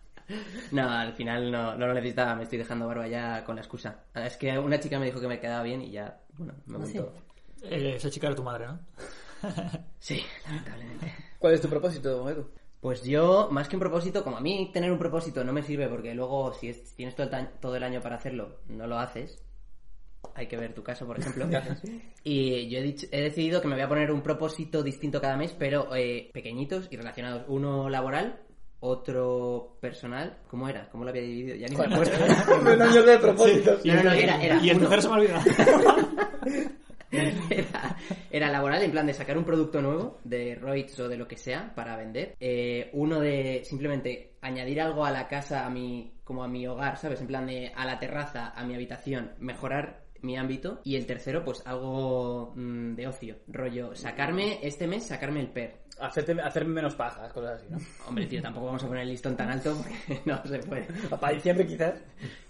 No, 0.71 0.89
al 0.89 1.13
final 1.13 1.51
no, 1.51 1.75
no 1.77 1.87
lo 1.87 1.93
necesitaba, 1.93 2.35
me 2.35 2.45
estoy 2.45 2.57
dejando 2.57 2.87
barba 2.87 3.07
ya 3.07 3.45
con 3.45 3.57
la 3.57 3.61
excusa. 3.61 4.05
Es 4.15 4.37
que 4.39 4.59
una 4.59 4.81
chica 4.81 4.99
me 4.99 5.07
dijo 5.07 5.21
que 5.21 5.29
me 5.29 5.39
quedaba 5.39 5.63
bien 5.63 5.83
y 5.83 5.91
ya, 5.91 6.19
bueno, 6.39 6.55
me 6.65 6.79
¿Ah. 6.79 7.03
Eh, 7.65 7.97
esa 7.97 8.09
chica 8.09 8.29
era 8.29 8.37
tu 8.37 8.43
madre, 8.43 8.67
¿no? 8.69 8.79
Sí, 9.99 10.23
lamentablemente. 10.47 11.13
¿Cuál 11.39 11.55
es 11.55 11.61
tu 11.61 11.69
propósito, 11.69 12.31
Edu? 12.31 12.49
Pues 12.83 13.05
yo, 13.05 13.49
más 13.53 13.69
que 13.69 13.77
un 13.77 13.81
propósito, 13.81 14.25
como 14.25 14.37
a 14.39 14.41
mí 14.41 14.71
tener 14.75 14.91
un 14.91 14.99
propósito 14.99 15.45
no 15.45 15.53
me 15.53 15.63
sirve 15.63 15.87
porque 15.89 16.15
luego 16.17 16.53
si 16.53 16.69
es- 16.69 16.95
tienes 16.97 17.15
todo 17.15 17.25
el, 17.27 17.31
ta- 17.31 17.53
todo 17.61 17.77
el 17.77 17.83
año 17.85 18.01
para 18.03 18.17
hacerlo, 18.17 18.59
no 18.69 18.89
lo 18.89 18.99
haces. 18.99 19.41
Hay 20.35 20.49
que 20.49 20.57
ver 20.57 20.75
tu 20.75 20.83
caso, 20.83 21.07
por 21.07 21.17
ejemplo. 21.21 21.47
y 22.25 22.69
yo 22.69 22.79
he, 22.81 22.83
dicho- 22.83 23.07
he 23.13 23.21
decidido 23.23 23.61
que 23.63 23.69
me 23.69 23.75
voy 23.77 23.85
a 23.85 23.89
poner 23.89 24.11
un 24.11 24.21
propósito 24.23 24.83
distinto 24.83 25.21
cada 25.21 25.37
mes, 25.37 25.55
pero 25.57 25.95
eh, 25.95 26.29
pequeñitos 26.33 26.89
y 26.91 26.97
relacionados. 26.97 27.45
Uno 27.47 27.89
laboral, 27.89 28.41
otro 28.81 29.77
personal. 29.81 30.39
¿Cómo 30.51 30.69
era? 30.69 30.89
¿Cómo 30.91 31.05
lo 31.05 31.11
había 31.11 31.23
dividido? 31.23 31.55
Ya 31.55 31.69
ni 31.69 31.77
me 31.77 31.85
acuerdo. 31.85 32.13
Un 32.75 32.83
año 32.83 33.03
de 33.05 33.19
propósitos. 33.19 33.85
No, 33.85 33.95
no, 33.95 34.03
no, 34.03 34.11
era, 34.13 34.43
era 34.43 34.57
y 34.61 34.71
el 34.71 34.79
tercero 34.81 35.03
se 35.03 35.09
me 35.09 35.15
olvida. 35.15 35.45
era, 38.31 38.51
laboral, 38.51 38.83
en 38.83 38.91
plan 38.91 39.07
de 39.07 39.15
sacar 39.15 39.37
un 39.37 39.45
producto 39.45 39.81
nuevo, 39.83 40.19
de 40.25 40.55
Roids 40.55 40.99
o 41.01 41.09
de 41.09 41.17
lo 41.17 41.29
que 41.29 41.37
sea, 41.37 41.75
para 41.75 41.97
vender. 41.97 42.37
Eh, 42.41 42.91
uno 42.95 43.21
de 43.21 43.63
simplemente 43.65 44.35
añadir 44.41 44.81
algo 44.81 45.05
a 45.05 45.11
la 45.11 45.29
casa, 45.29 45.67
a 45.67 45.71
mi, 45.71 46.15
como 46.25 46.43
a 46.43 46.49
mi 46.49 46.67
hogar, 46.67 46.97
¿sabes? 46.97 47.21
En 47.21 47.27
plan 47.27 47.47
de 47.47 47.73
a 47.75 47.85
la 47.85 47.99
terraza, 47.99 48.53
a 48.57 48.65
mi 48.65 48.75
habitación, 48.75 49.33
mejorar 49.39 50.05
mi 50.23 50.37
ámbito. 50.37 50.81
Y 50.85 50.97
el 50.97 51.07
tercero, 51.07 51.45
pues 51.45 51.63
algo 51.67 52.53
mm, 52.57 52.95
de 52.95 53.07
ocio, 53.07 53.37
rollo, 53.49 53.95
sacarme 53.95 54.59
este 54.63 54.87
mes, 54.87 55.07
sacarme 55.07 55.41
el 55.41 55.51
PER. 55.51 55.82
Hacerte, 56.01 56.33
hacerme 56.41 56.75
menos 56.75 56.95
pajas, 56.95 57.33
cosas 57.33 57.61
así, 57.61 57.67
¿no? 57.71 57.79
Hombre, 58.09 58.27
tío, 58.27 58.43
tampoco 58.43 58.67
vamos 58.67 58.83
a 58.83 58.87
poner 58.89 59.03
el 59.03 59.11
listón 59.11 59.37
tan 59.37 59.51
alto 59.51 59.77
porque 59.77 60.21
no 60.25 60.43
se 60.47 60.59
puede. 60.61 60.87
Para 61.09 61.35
diciembre 61.35 61.67
quizás. 61.67 61.95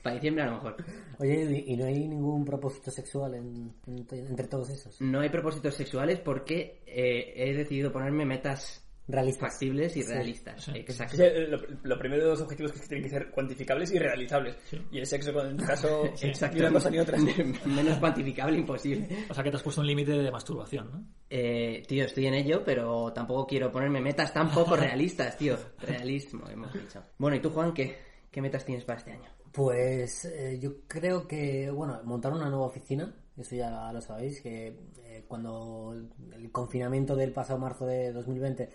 Para 0.03 0.15
diciembre 0.15 0.45
a 0.45 0.47
lo 0.47 0.53
mejor. 0.55 0.77
Oye, 1.19 1.65
¿y 1.67 1.77
no 1.77 1.85
hay 1.87 2.09
ningún 2.09 2.45
propósito 2.45 2.91
sexual 2.91 3.35
en- 3.35 3.73
en- 3.87 4.07
entre 4.11 4.47
todos 4.49 4.71
esos? 4.71 5.01
No 5.01 5.21
hay 5.21 5.29
propósitos 5.29 5.75
sexuales 5.75 6.19
porque 6.21 6.83
eh, 6.87 7.33
he 7.37 7.55
decidido 7.55 7.93
ponerme 7.93 8.25
metas 8.25 8.82
Realistas. 9.09 9.53
factibles 9.53 9.97
y 9.97 10.03
realistas. 10.03 10.69
Exacto. 10.69 11.17
Sí, 11.17 11.25
lo, 11.49 11.59
lo 11.83 11.99
primero 11.99 12.23
de 12.23 12.31
los 12.31 12.41
objetivos 12.41 12.73
es 12.73 12.81
que 12.83 12.87
tienen 12.87 13.05
que 13.05 13.11
ser 13.11 13.31
cuantificables 13.31 13.93
y 13.93 13.99
realizables. 13.99 14.57
Y 14.91 14.99
el 14.99 15.07
sexo, 15.07 15.31
en 15.45 15.57
tu 15.57 15.65
caso, 15.65 16.05
Exacto. 16.21 16.55
ni 16.57 16.61
una 16.63 16.73
cosa 16.73 16.91
ni 16.91 16.99
otra. 16.99 17.19
Menos 17.67 17.99
cuantificable 17.99 18.59
imposible. 18.59 19.09
O 19.29 19.35
sea 19.35 19.43
que 19.43 19.51
te 19.51 19.57
has 19.57 19.63
puesto 19.63 19.81
un 19.81 19.87
límite 19.87 20.13
de 20.13 20.31
masturbación, 20.31 20.91
¿no? 20.91 21.05
Eh, 21.29 21.83
tío, 21.87 22.05
estoy 22.05 22.27
en 22.27 22.35
ello, 22.35 22.63
pero 22.65 23.13
tampoco 23.13 23.47
quiero 23.47 23.73
ponerme 23.73 24.01
metas 24.01 24.33
tan 24.33 24.51
poco 24.51 24.77
realistas, 24.77 25.37
tío. 25.37 25.57
Realismo, 25.81 26.49
hemos 26.49 26.73
dicho. 26.73 27.03
Bueno, 27.19 27.37
¿y 27.37 27.41
tú, 27.41 27.51
Juan, 27.51 27.75
qué, 27.75 27.97
qué 28.31 28.41
metas 28.41 28.65
tienes 28.65 28.85
para 28.85 28.99
este 28.99 29.13
año? 29.13 29.31
Pues 29.53 30.25
eh, 30.25 30.59
yo 30.61 30.87
creo 30.87 31.27
que, 31.27 31.71
bueno, 31.71 32.01
montar 32.05 32.33
una 32.33 32.49
nueva 32.49 32.67
oficina, 32.67 33.15
eso 33.37 33.55
ya 33.55 33.93
lo 33.93 34.01
sabéis, 34.01 34.41
que 34.41 34.69
eh, 35.05 35.25
cuando 35.29 35.95
el 36.33 36.51
confinamiento 36.51 37.15
del 37.17 37.33
pasado 37.33 37.59
marzo 37.59 37.85
de 37.85 38.13
2020 38.13 38.71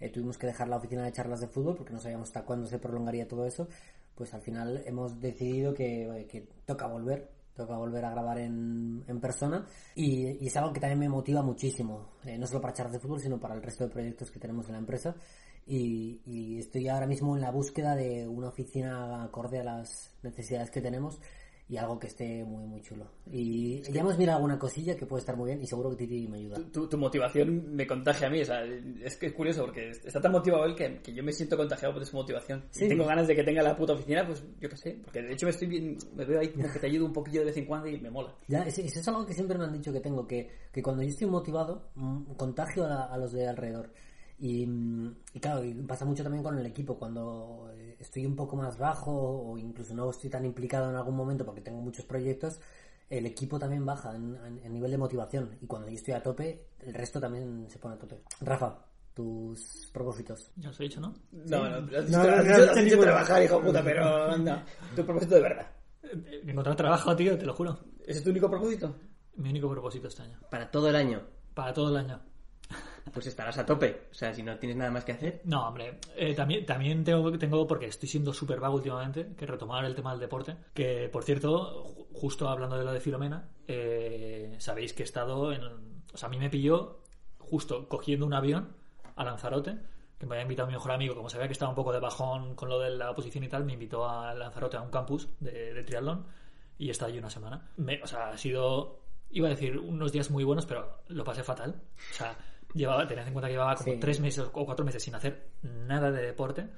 eh, 0.00 0.10
tuvimos 0.10 0.38
que 0.38 0.46
dejar 0.46 0.68
la 0.68 0.76
oficina 0.76 1.04
de 1.04 1.12
charlas 1.12 1.40
de 1.40 1.48
fútbol 1.48 1.76
porque 1.76 1.92
no 1.92 2.00
sabíamos 2.00 2.28
hasta 2.28 2.44
cuándo 2.44 2.66
se 2.66 2.78
prolongaría 2.78 3.28
todo 3.28 3.46
eso, 3.46 3.68
pues 4.14 4.32
al 4.34 4.42
final 4.42 4.82
hemos 4.86 5.20
decidido 5.20 5.74
que, 5.74 6.04
eh, 6.04 6.26
que 6.26 6.46
toca 6.64 6.86
volver, 6.86 7.28
toca 7.54 7.76
volver 7.76 8.04
a 8.04 8.10
grabar 8.10 8.38
en, 8.38 9.04
en 9.06 9.20
persona. 9.20 9.66
Y, 9.94 10.44
y 10.44 10.46
es 10.46 10.56
algo 10.56 10.72
que 10.72 10.80
también 10.80 11.00
me 11.00 11.08
motiva 11.08 11.42
muchísimo, 11.42 12.12
eh, 12.24 12.38
no 12.38 12.46
solo 12.46 12.60
para 12.60 12.74
charlas 12.74 12.94
de 12.94 13.00
fútbol, 13.00 13.20
sino 13.20 13.38
para 13.38 13.54
el 13.54 13.62
resto 13.62 13.84
de 13.84 13.90
proyectos 13.90 14.30
que 14.30 14.38
tenemos 14.38 14.66
en 14.66 14.72
la 14.72 14.78
empresa. 14.78 15.14
Y, 15.66 16.20
y 16.26 16.58
estoy 16.58 16.88
ahora 16.88 17.06
mismo 17.06 17.34
en 17.36 17.42
la 17.42 17.50
búsqueda 17.50 17.96
de 17.96 18.28
una 18.28 18.48
oficina 18.48 19.24
acorde 19.24 19.60
a 19.60 19.64
las 19.64 20.12
necesidades 20.22 20.70
que 20.70 20.82
tenemos 20.82 21.18
y 21.68 21.76
algo 21.78 21.98
que 21.98 22.08
esté 22.08 22.44
muy 22.44 22.66
muy 22.66 22.82
chulo. 22.82 23.06
Y 23.30 23.80
ya 23.90 24.02
hemos 24.02 24.18
mirado 24.18 24.36
alguna 24.36 24.58
cosilla 24.58 24.96
que 24.96 25.06
puede 25.06 25.20
estar 25.20 25.36
muy 25.36 25.46
bien 25.48 25.62
y 25.62 25.66
seguro 25.66 25.90
que 25.90 25.96
Titi 25.96 26.28
me 26.28 26.38
ayuda. 26.38 26.58
Tu, 26.70 26.86
tu 26.88 26.98
motivación 26.98 27.74
me 27.74 27.86
contagia 27.86 28.26
a 28.26 28.30
mí. 28.30 28.42
O 28.42 28.44
sea, 28.44 28.62
es 28.64 29.16
que 29.16 29.26
es 29.26 29.32
curioso 29.32 29.64
porque 29.64 29.90
está 29.90 30.20
tan 30.20 30.32
motivado 30.32 30.64
él 30.66 30.74
que, 30.74 31.00
que 31.00 31.14
yo 31.14 31.22
me 31.24 31.32
siento 31.32 31.56
contagiado 31.56 31.94
por 31.94 32.04
su 32.04 32.16
motivación. 32.16 32.64
Sí. 32.70 32.84
Y 32.84 32.88
tengo 32.88 33.06
ganas 33.06 33.26
de 33.26 33.34
que 33.34 33.44
tenga 33.44 33.62
la 33.62 33.76
puta 33.76 33.94
oficina, 33.94 34.26
pues 34.26 34.42
yo 34.60 34.68
qué 34.68 34.76
sé. 34.76 34.98
Porque 35.02 35.22
de 35.22 35.32
hecho 35.32 35.46
me 35.46 35.50
estoy 35.50 35.68
bien, 35.68 35.96
me 36.14 36.24
veo 36.24 36.40
ahí 36.40 36.48
como 36.48 36.70
que 36.70 36.78
te 36.78 36.86
ayudo 36.86 37.06
un 37.06 37.12
poquillo 37.12 37.40
de 37.40 37.46
vez 37.46 37.56
en 37.56 37.64
cuando 37.64 37.88
y 37.88 37.98
me 37.98 38.10
mola. 38.10 38.34
Ya, 38.46 38.62
eso, 38.62 38.82
es 38.82 39.08
algo 39.08 39.24
que 39.24 39.32
siempre 39.32 39.56
me 39.56 39.64
han 39.64 39.72
dicho 39.72 39.92
que 39.92 40.00
tengo, 40.00 40.26
que, 40.26 40.50
que 40.70 40.82
cuando 40.82 41.02
yo 41.02 41.08
estoy 41.08 41.28
motivado, 41.28 41.88
mm, 41.94 42.34
contagio 42.36 42.84
a, 42.84 43.04
a 43.04 43.16
los 43.16 43.32
de 43.32 43.48
alrededor. 43.48 43.90
Y, 44.38 44.62
y 45.32 45.40
claro, 45.40 45.64
y 45.64 45.72
pasa 45.74 46.04
mucho 46.04 46.22
también 46.22 46.42
con 46.42 46.58
el 46.58 46.66
equipo, 46.66 46.98
cuando 46.98 47.70
eh, 47.74 47.96
estoy 48.00 48.26
un 48.26 48.34
poco 48.34 48.56
más 48.56 48.76
bajo 48.78 49.12
o 49.12 49.56
incluso 49.58 49.94
no 49.94 50.10
estoy 50.10 50.28
tan 50.30 50.44
implicado 50.44 50.90
en 50.90 50.96
algún 50.96 51.14
momento 51.16 51.44
porque 51.44 51.60
tengo 51.60 51.80
muchos 51.80 52.04
proyectos, 52.04 52.58
el 53.08 53.26
equipo 53.26 53.58
también 53.58 53.86
baja 53.86 54.14
en, 54.16 54.36
en- 54.44 54.58
en 54.64 54.72
nivel 54.72 54.90
de 54.90 54.98
motivación. 54.98 55.56
Y 55.62 55.66
cuando 55.66 55.88
yo 55.88 55.94
estoy 55.94 56.14
a 56.14 56.22
tope, 56.22 56.66
el 56.80 56.94
resto 56.94 57.20
también 57.20 57.66
se 57.68 57.78
pone 57.78 57.94
a 57.94 57.98
tope. 57.98 58.22
Rafa, 58.40 58.84
tus 59.14 59.88
propósitos. 59.92 60.50
Ya 60.56 60.70
os 60.70 60.80
he 60.80 60.84
dicho, 60.84 61.00
¿no? 61.00 61.14
No, 61.30 61.68
no, 61.68 61.76
has 61.76 61.82
No, 61.82 61.88
dicho- 62.02 62.10
no, 62.10 62.18
has 62.34 62.44
no, 62.44 62.58
no, 62.58 62.72
has 62.72 62.84
dicho 62.84 62.98
trabajar, 63.00 63.42
hijo 63.42 63.60
puta, 63.62 63.82
pero 63.84 64.36
no. 64.36 64.62
Tu 64.96 65.04
propósito 65.04 65.36
de 65.36 65.40
verdad. 65.42 65.66
Eh, 66.02 66.42
Encontrar 66.46 66.74
trabajo, 66.76 67.14
tío, 67.14 67.38
te 67.38 67.46
lo 67.46 67.54
juro. 67.54 67.78
¿Ese 68.04 68.18
es 68.18 68.24
tu 68.24 68.30
único 68.30 68.50
propósito? 68.50 68.94
Mi 69.36 69.50
único 69.50 69.70
propósito 69.70 70.08
este 70.08 70.22
año. 70.22 70.38
Para 70.50 70.70
todo 70.70 70.88
el 70.88 70.96
año, 70.96 71.22
Para 71.54 71.72
todo 71.72 71.88
el 71.90 71.96
año. 71.98 72.20
Pues 73.12 73.26
estarás 73.26 73.58
a 73.58 73.66
tope. 73.66 74.08
O 74.10 74.14
sea, 74.14 74.32
si 74.34 74.42
no 74.42 74.56
tienes 74.58 74.76
nada 74.76 74.90
más 74.90 75.04
que 75.04 75.12
hacer. 75.12 75.40
No, 75.44 75.68
hombre, 75.68 75.98
eh, 76.16 76.34
también, 76.34 76.64
también 76.66 77.04
tengo, 77.04 77.36
tengo, 77.38 77.66
porque 77.66 77.86
estoy 77.86 78.08
siendo 78.08 78.32
súper 78.32 78.60
vago 78.60 78.76
últimamente, 78.76 79.34
que 79.36 79.46
retomar 79.46 79.84
el 79.84 79.94
tema 79.94 80.10
del 80.12 80.20
deporte. 80.20 80.56
Que, 80.72 81.08
por 81.12 81.22
cierto, 81.24 81.84
ju- 81.84 82.06
justo 82.12 82.48
hablando 82.48 82.76
de 82.78 82.84
lo 82.84 82.92
de 82.92 83.00
Filomena, 83.00 83.48
eh, 83.68 84.54
sabéis 84.58 84.92
que 84.92 85.02
he 85.02 85.06
estado 85.06 85.52
en... 85.52 85.62
O 86.12 86.16
sea, 86.16 86.28
a 86.28 86.30
mí 86.30 86.38
me 86.38 86.50
pilló 86.50 87.00
justo 87.38 87.88
cogiendo 87.88 88.24
un 88.26 88.34
avión 88.34 88.74
a 89.16 89.24
Lanzarote, 89.24 89.76
que 90.18 90.26
me 90.26 90.34
había 90.36 90.42
invitado 90.42 90.66
mi 90.68 90.74
mejor 90.74 90.92
amigo, 90.92 91.14
como 91.14 91.28
sabía 91.28 91.46
que 91.46 91.52
estaba 91.52 91.68
un 91.70 91.74
poco 91.74 91.92
de 91.92 92.00
bajón 92.00 92.54
con 92.54 92.68
lo 92.68 92.78
de 92.78 92.90
la 92.90 93.10
oposición 93.10 93.44
y 93.44 93.48
tal, 93.48 93.64
me 93.64 93.74
invitó 93.74 94.08
a 94.08 94.32
Lanzarote, 94.34 94.76
a 94.76 94.80
un 94.82 94.90
campus 94.90 95.28
de, 95.40 95.74
de 95.74 95.82
triatlón, 95.84 96.26
y 96.78 96.88
he 96.88 96.90
estado 96.92 97.10
allí 97.10 97.18
una 97.18 97.30
semana. 97.30 97.68
Me- 97.76 98.00
o 98.02 98.06
sea, 98.06 98.30
ha 98.30 98.38
sido, 98.38 99.00
iba 99.30 99.48
a 99.48 99.50
decir, 99.50 99.78
unos 99.78 100.12
días 100.12 100.30
muy 100.30 100.42
buenos, 100.44 100.66
pero 100.66 101.00
lo 101.08 101.22
pasé 101.24 101.42
fatal. 101.42 101.80
O 102.10 102.14
sea, 102.14 102.36
llevaba, 102.74 103.06
tened 103.06 103.26
en 103.26 103.32
cuenta 103.32 103.48
que 103.48 103.54
llevaba 103.54 103.74
como 103.76 103.92
Sí. 103.92 103.98
tres 104.00 104.20
meses 104.20 104.44
o 104.52 104.52
cuatro 104.52 104.84
meses 104.84 105.02
sin 105.02 105.14
hacer 105.14 105.48
nada 105.62 106.10
de 106.10 106.22
deporte 106.22 106.68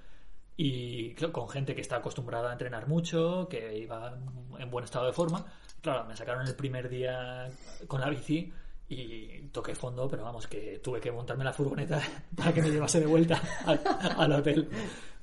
y 0.57 1.15
claro, 1.15 1.33
con 1.33 1.49
gente 1.49 1.75
que 1.75 1.81
está 1.83 1.97
acostumbrada 1.97 2.49
a 2.51 2.53
entrenar 2.53 2.87
mucho, 2.89 3.47
que 3.49 3.79
iba 3.79 4.17
en 4.59 4.71
buen 4.71 4.85
estado 4.85 5.07
de 5.07 5.13
forma. 5.13 5.45
Claro, 5.83 6.05
me 6.07 6.17
sacaron 6.17 6.47
el 6.47 6.55
primer 6.55 6.89
día 6.89 7.49
con 7.87 8.01
la 8.01 8.09
bici 8.09 8.51
y 8.89 9.49
toqué 9.49 9.75
fondo, 9.75 10.09
pero 10.09 10.23
vamos, 10.23 10.47
que 10.47 10.79
tuve 10.79 11.01
que 11.01 11.13
montarme 11.13 11.45
la 11.45 11.53
furgoneta 11.53 12.01
para 12.37 12.55
que 12.55 12.63
me 12.63 12.71
llevase 12.71 13.01
de 13.01 13.07
vuelta 13.07 13.41
al, 13.67 13.81
al 14.17 14.33
hotel. 14.33 14.69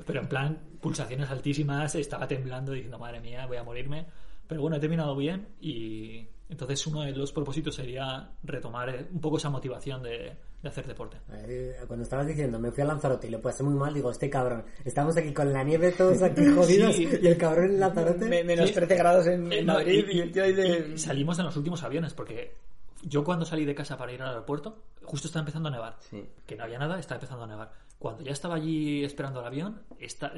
Pero 0.06 0.20
en 0.20 0.28
plan, 0.28 0.60
pulsaciones 0.82 1.30
altísimas, 1.32 1.96
estaba 1.96 2.28
temblando 2.28 2.72
diciendo, 2.74 3.00
madre 3.00 3.20
mía, 3.20 3.48
voy 3.48 3.58
a 3.58 3.64
morirme. 3.64 4.06
Pero 4.48 4.62
bueno, 4.62 4.76
he 4.76 4.80
terminado 4.80 5.16
bien 5.16 5.48
y 5.62 6.28
entonces 6.50 6.86
uno 6.86 7.02
de 7.02 7.12
los 7.14 7.32
propósitos 7.32 7.74
sería 7.74 8.30
retomar 8.44 8.90
eh, 8.90 9.08
un 9.12 9.22
poco 9.22 9.38
esa 9.38 9.50
motivación 9.50 10.04
de, 10.04 10.36
de 10.64 10.70
hacer 10.70 10.88
deporte. 10.88 11.18
Eh, 11.32 11.76
Cuando 11.88 12.04
estabas 12.04 12.26
diciendo, 12.26 12.58
me 12.58 12.72
fui 12.72 12.82
a 12.82 12.86
Lanzarote 12.88 13.28
y 13.28 13.30
le 13.32 13.38
pasé 13.40 13.62
muy 13.64 13.74
mal, 13.76 13.94
digo, 13.94 14.10
este 14.10 14.30
cabrón, 14.30 14.64
estamos 14.86 15.16
aquí 15.18 15.32
con 15.34 15.52
la 15.54 15.64
nieve 15.64 15.92
todos 15.92 16.22
aquí 16.24 16.44
jodidos 16.56 16.96
Sí. 16.96 17.08
y 17.22 17.28
el 17.28 17.38
cabrón 17.38 17.66
en 17.66 17.80
Lanzarote... 17.82 18.26
Me- 18.26 18.44
menos 18.44 18.70
Sí. 18.70 18.74
13 18.76 18.96
grados 18.96 19.28
en, 19.28 19.52
en 19.52 19.66
No, 19.66 19.74
Madrid 19.74 20.06
y, 20.10 20.20
el 20.22 20.32
tío 20.32 20.44
ahí 20.44 20.54
de... 20.54 20.94
y 20.96 20.98
salimos 20.98 21.38
en 21.40 21.46
los 21.46 21.58
últimos 21.58 21.84
aviones 21.84 22.14
porque 22.14 22.56
yo 23.04 23.24
cuando 23.26 23.46
salí 23.46 23.66
de 23.66 23.76
casa 23.76 23.98
para 23.98 24.14
ir 24.14 24.22
al 24.22 24.30
aeropuerto 24.30 24.78
justo 25.04 25.28
estaba 25.28 25.42
empezando 25.42 25.68
a 25.68 25.72
nevar 25.74 25.98
Sí. 26.10 26.26
que 26.48 26.56
no 26.56 26.64
había 26.64 26.80
nada 26.80 26.98
estaba 26.98 27.18
empezando 27.18 27.44
a 27.44 27.48
nevar 27.48 27.72
cuando 28.04 28.22
ya 28.22 28.34
estaba 28.34 28.56
allí 28.56 29.02
esperando 29.06 29.40
el 29.40 29.46
avión 29.46 29.82
está, 29.98 30.34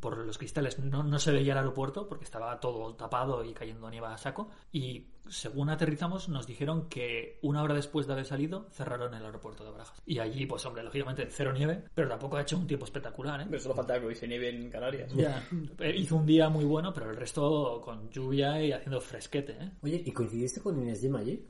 por 0.00 0.18
los 0.18 0.38
cristales 0.38 0.80
no, 0.80 1.04
no 1.04 1.20
se 1.20 1.30
veía 1.30 1.52
el 1.52 1.58
aeropuerto 1.58 2.08
porque 2.08 2.24
estaba 2.24 2.58
todo 2.58 2.96
tapado 2.96 3.44
y 3.44 3.54
cayendo 3.54 3.88
nieve 3.88 4.08
a 4.08 4.18
saco 4.18 4.50
y 4.72 5.06
según 5.28 5.70
aterrizamos 5.70 6.28
nos 6.28 6.48
dijeron 6.48 6.88
que 6.88 7.38
una 7.42 7.62
hora 7.62 7.74
después 7.76 8.08
de 8.08 8.14
haber 8.14 8.26
salido 8.26 8.66
cerraron 8.72 9.14
el 9.14 9.24
aeropuerto 9.24 9.62
de 9.62 9.70
Barajas 9.70 10.02
y 10.04 10.18
allí 10.18 10.46
pues 10.46 10.66
hombre 10.66 10.82
lógicamente 10.82 11.28
cero 11.30 11.52
nieve 11.52 11.84
pero 11.94 12.08
tampoco 12.08 12.38
ha 12.38 12.42
hecho 12.42 12.58
un 12.58 12.66
tiempo 12.66 12.86
espectacular 12.86 13.40
¿eh? 13.40 13.46
Pero 13.48 13.62
solo 13.62 13.76
faltaba 13.76 14.00
que 14.00 14.06
hubiese 14.06 14.26
nieve 14.26 14.48
en 14.48 14.68
Canarias. 14.68 15.12
Ya, 15.14 15.48
eh, 15.78 15.94
hizo 15.96 16.16
un 16.16 16.26
día 16.26 16.48
muy 16.48 16.64
bueno 16.64 16.92
pero 16.92 17.08
el 17.08 17.16
resto 17.16 17.80
con 17.84 18.10
lluvia 18.10 18.60
y 18.60 18.72
haciendo 18.72 19.00
fresquete 19.00 19.52
¿eh? 19.52 19.70
Oye, 19.80 20.02
¿y 20.04 20.10
coincidiste 20.10 20.60
con 20.60 20.76
Inés 20.82 21.00
Jim 21.02 21.14
allí? 21.14 21.46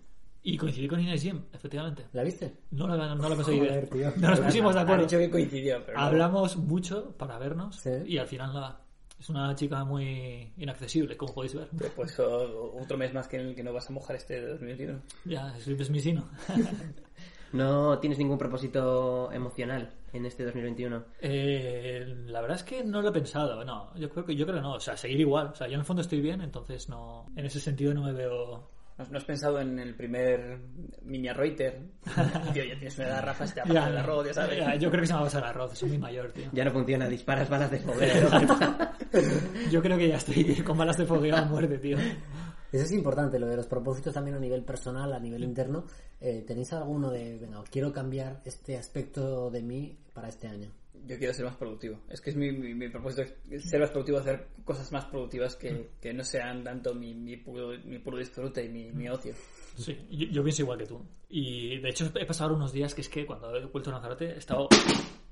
Y 0.48 0.56
coincidí 0.56 0.86
con 0.86 1.00
Inés 1.00 1.22
Jim, 1.22 1.42
efectivamente. 1.52 2.04
¿La 2.12 2.22
viste? 2.22 2.54
No 2.70 2.86
la, 2.86 3.14
no 3.16 3.28
la 3.28 3.34
conseguí 3.34 3.60
ver. 3.60 3.88
tío. 3.88 4.12
No 4.16 4.30
nos 4.30 4.40
pusimos 4.40 4.74
de 4.74 4.80
acuerdo. 4.80 5.02
dicho 5.02 5.18
que 5.18 5.28
coincidió, 5.28 5.84
pero 5.84 5.98
no. 5.98 6.04
Hablamos 6.04 6.56
mucho 6.56 7.16
para 7.16 7.36
vernos 7.38 7.76
Sí. 7.76 7.90
y 8.06 8.18
al 8.18 8.26
final 8.28 8.52
nada. 8.54 8.80
Es 9.18 9.28
una 9.30 9.54
chica 9.56 9.82
muy 9.84 10.52
inaccesible, 10.58 11.16
como 11.16 11.34
podéis 11.34 11.54
ver. 11.54 11.68
Pues 11.96 12.18
otro 12.20 12.96
mes 12.96 13.12
más 13.12 13.26
que 13.26 13.40
en 13.40 13.46
el 13.48 13.54
que 13.56 13.64
no 13.64 13.72
vas 13.72 13.88
a 13.88 13.92
mojar 13.92 14.14
este 14.16 14.40
2021. 14.46 15.00
Ya, 15.24 15.56
es 15.56 15.90
mi 15.90 16.00
sino. 16.00 16.28
¿No 17.52 17.98
tienes 17.98 18.18
ningún 18.18 18.38
propósito 18.38 19.32
emocional 19.32 19.90
en 20.12 20.26
este 20.26 20.44
2021? 20.44 21.04
Eh, 21.20 22.24
la 22.26 22.40
verdad 22.40 22.56
es 22.58 22.62
que 22.62 22.84
no 22.84 23.00
lo 23.02 23.08
he 23.08 23.12
pensado, 23.12 23.64
no. 23.64 23.94
Yo 23.96 24.10
creo 24.10 24.24
que 24.26 24.36
yo 24.36 24.44
creo 24.46 24.56
que 24.58 24.62
no. 24.62 24.74
O 24.74 24.80
sea, 24.80 24.96
seguir 24.96 25.20
igual. 25.20 25.48
O 25.48 25.54
sea, 25.54 25.66
yo 25.66 25.74
en 25.74 25.80
el 25.80 25.86
fondo 25.86 26.02
estoy 26.02 26.20
bien, 26.20 26.40
entonces 26.40 26.88
no. 26.88 27.26
En 27.36 27.46
ese 27.46 27.58
sentido 27.58 27.94
no 27.94 28.02
me 28.04 28.12
veo. 28.12 28.75
¿No 28.98 29.04
has- 29.04 29.10
¿No 29.10 29.18
has 29.18 29.24
pensado 29.24 29.60
en 29.60 29.78
el 29.78 29.94
primer 29.94 30.58
mini 31.02 31.28
Reuter? 31.30 31.80
Tío, 32.54 32.64
ya 32.64 32.74
tienes 32.74 32.96
una 32.98 33.08
edad, 33.08 33.22
Rafa, 33.24 33.46
se 33.46 33.54
te 33.54 33.60
va 33.60 33.64
a 33.66 33.68
Ya, 33.68 33.74
pasar 33.80 33.90
el 33.92 33.98
arroz, 33.98 34.26
ya 34.26 34.34
sabes. 34.34 34.58
ya, 34.58 34.74
yo 34.76 34.90
creo 34.90 35.00
que 35.02 35.06
se 35.06 35.12
me 35.12 35.16
va 35.16 35.20
a 35.22 35.26
pasar 35.26 35.42
el 35.42 35.48
arroz, 35.50 35.78
soy 35.78 35.88
muy 35.90 35.98
mayor, 35.98 36.32
tío. 36.32 36.48
Ya 36.52 36.64
no 36.64 36.70
funciona, 36.72 37.08
disparas 37.08 37.48
balas 37.50 37.70
de 37.70 37.78
fogueo. 37.80 38.28
Yo 39.70 39.82
creo 39.82 39.96
que 39.98 40.08
ya 40.08 40.16
estoy 40.16 40.56
con 40.62 40.76
balas 40.76 40.96
de 40.98 41.06
fogueo 41.06 41.36
a 41.36 41.44
muerte, 41.44 41.78
tío. 41.78 41.96
Eso 41.98 42.84
es 42.84 42.92
importante, 42.92 43.38
lo 43.38 43.46
de 43.46 43.56
los 43.56 43.66
propósitos 43.66 44.12
también 44.12 44.36
a 44.36 44.40
nivel 44.40 44.64
personal, 44.64 45.12
a 45.12 45.20
nivel 45.20 45.44
interno. 45.44 45.84
Eh, 46.20 46.44
¿Tenéis 46.46 46.72
alguno 46.72 47.10
de, 47.10 47.38
venga, 47.38 47.62
quiero 47.70 47.92
cambiar 47.92 48.40
este 48.44 48.76
aspecto 48.76 49.50
de 49.50 49.62
mí 49.62 49.98
para 50.12 50.28
este 50.28 50.48
año? 50.48 50.70
Yo 51.06 51.18
quiero 51.18 51.32
ser 51.32 51.44
más 51.44 51.56
productivo. 51.56 52.00
Es 52.08 52.20
que 52.20 52.30
es 52.30 52.36
mi, 52.36 52.50
mi, 52.50 52.74
mi 52.74 52.88
propósito, 52.88 53.22
ser 53.58 53.80
más 53.80 53.90
productivo, 53.90 54.18
hacer 54.18 54.48
cosas 54.64 54.90
más 54.92 55.04
productivas 55.06 55.56
que, 55.56 55.90
que 56.00 56.12
no 56.12 56.24
sean 56.24 56.64
tanto 56.64 56.94
mi, 56.94 57.14
mi, 57.14 57.36
puro, 57.36 57.78
mi 57.84 57.98
puro 57.98 58.18
disfrute 58.18 58.64
y 58.64 58.68
mi, 58.68 58.90
mi 58.92 59.08
ocio. 59.08 59.34
Sí, 59.76 59.96
yo, 60.10 60.26
yo 60.28 60.42
pienso 60.42 60.62
igual 60.62 60.78
que 60.78 60.86
tú. 60.86 61.00
Y 61.28 61.78
de 61.78 61.90
hecho 61.90 62.10
he 62.14 62.26
pasado 62.26 62.54
unos 62.54 62.72
días 62.72 62.94
que 62.94 63.02
es 63.02 63.08
que 63.08 63.24
cuando 63.24 63.54
he 63.54 63.64
vuelto 63.66 63.90
a 63.90 63.94
Lanzarote 63.94 64.26
he 64.26 64.38
estado... 64.38 64.68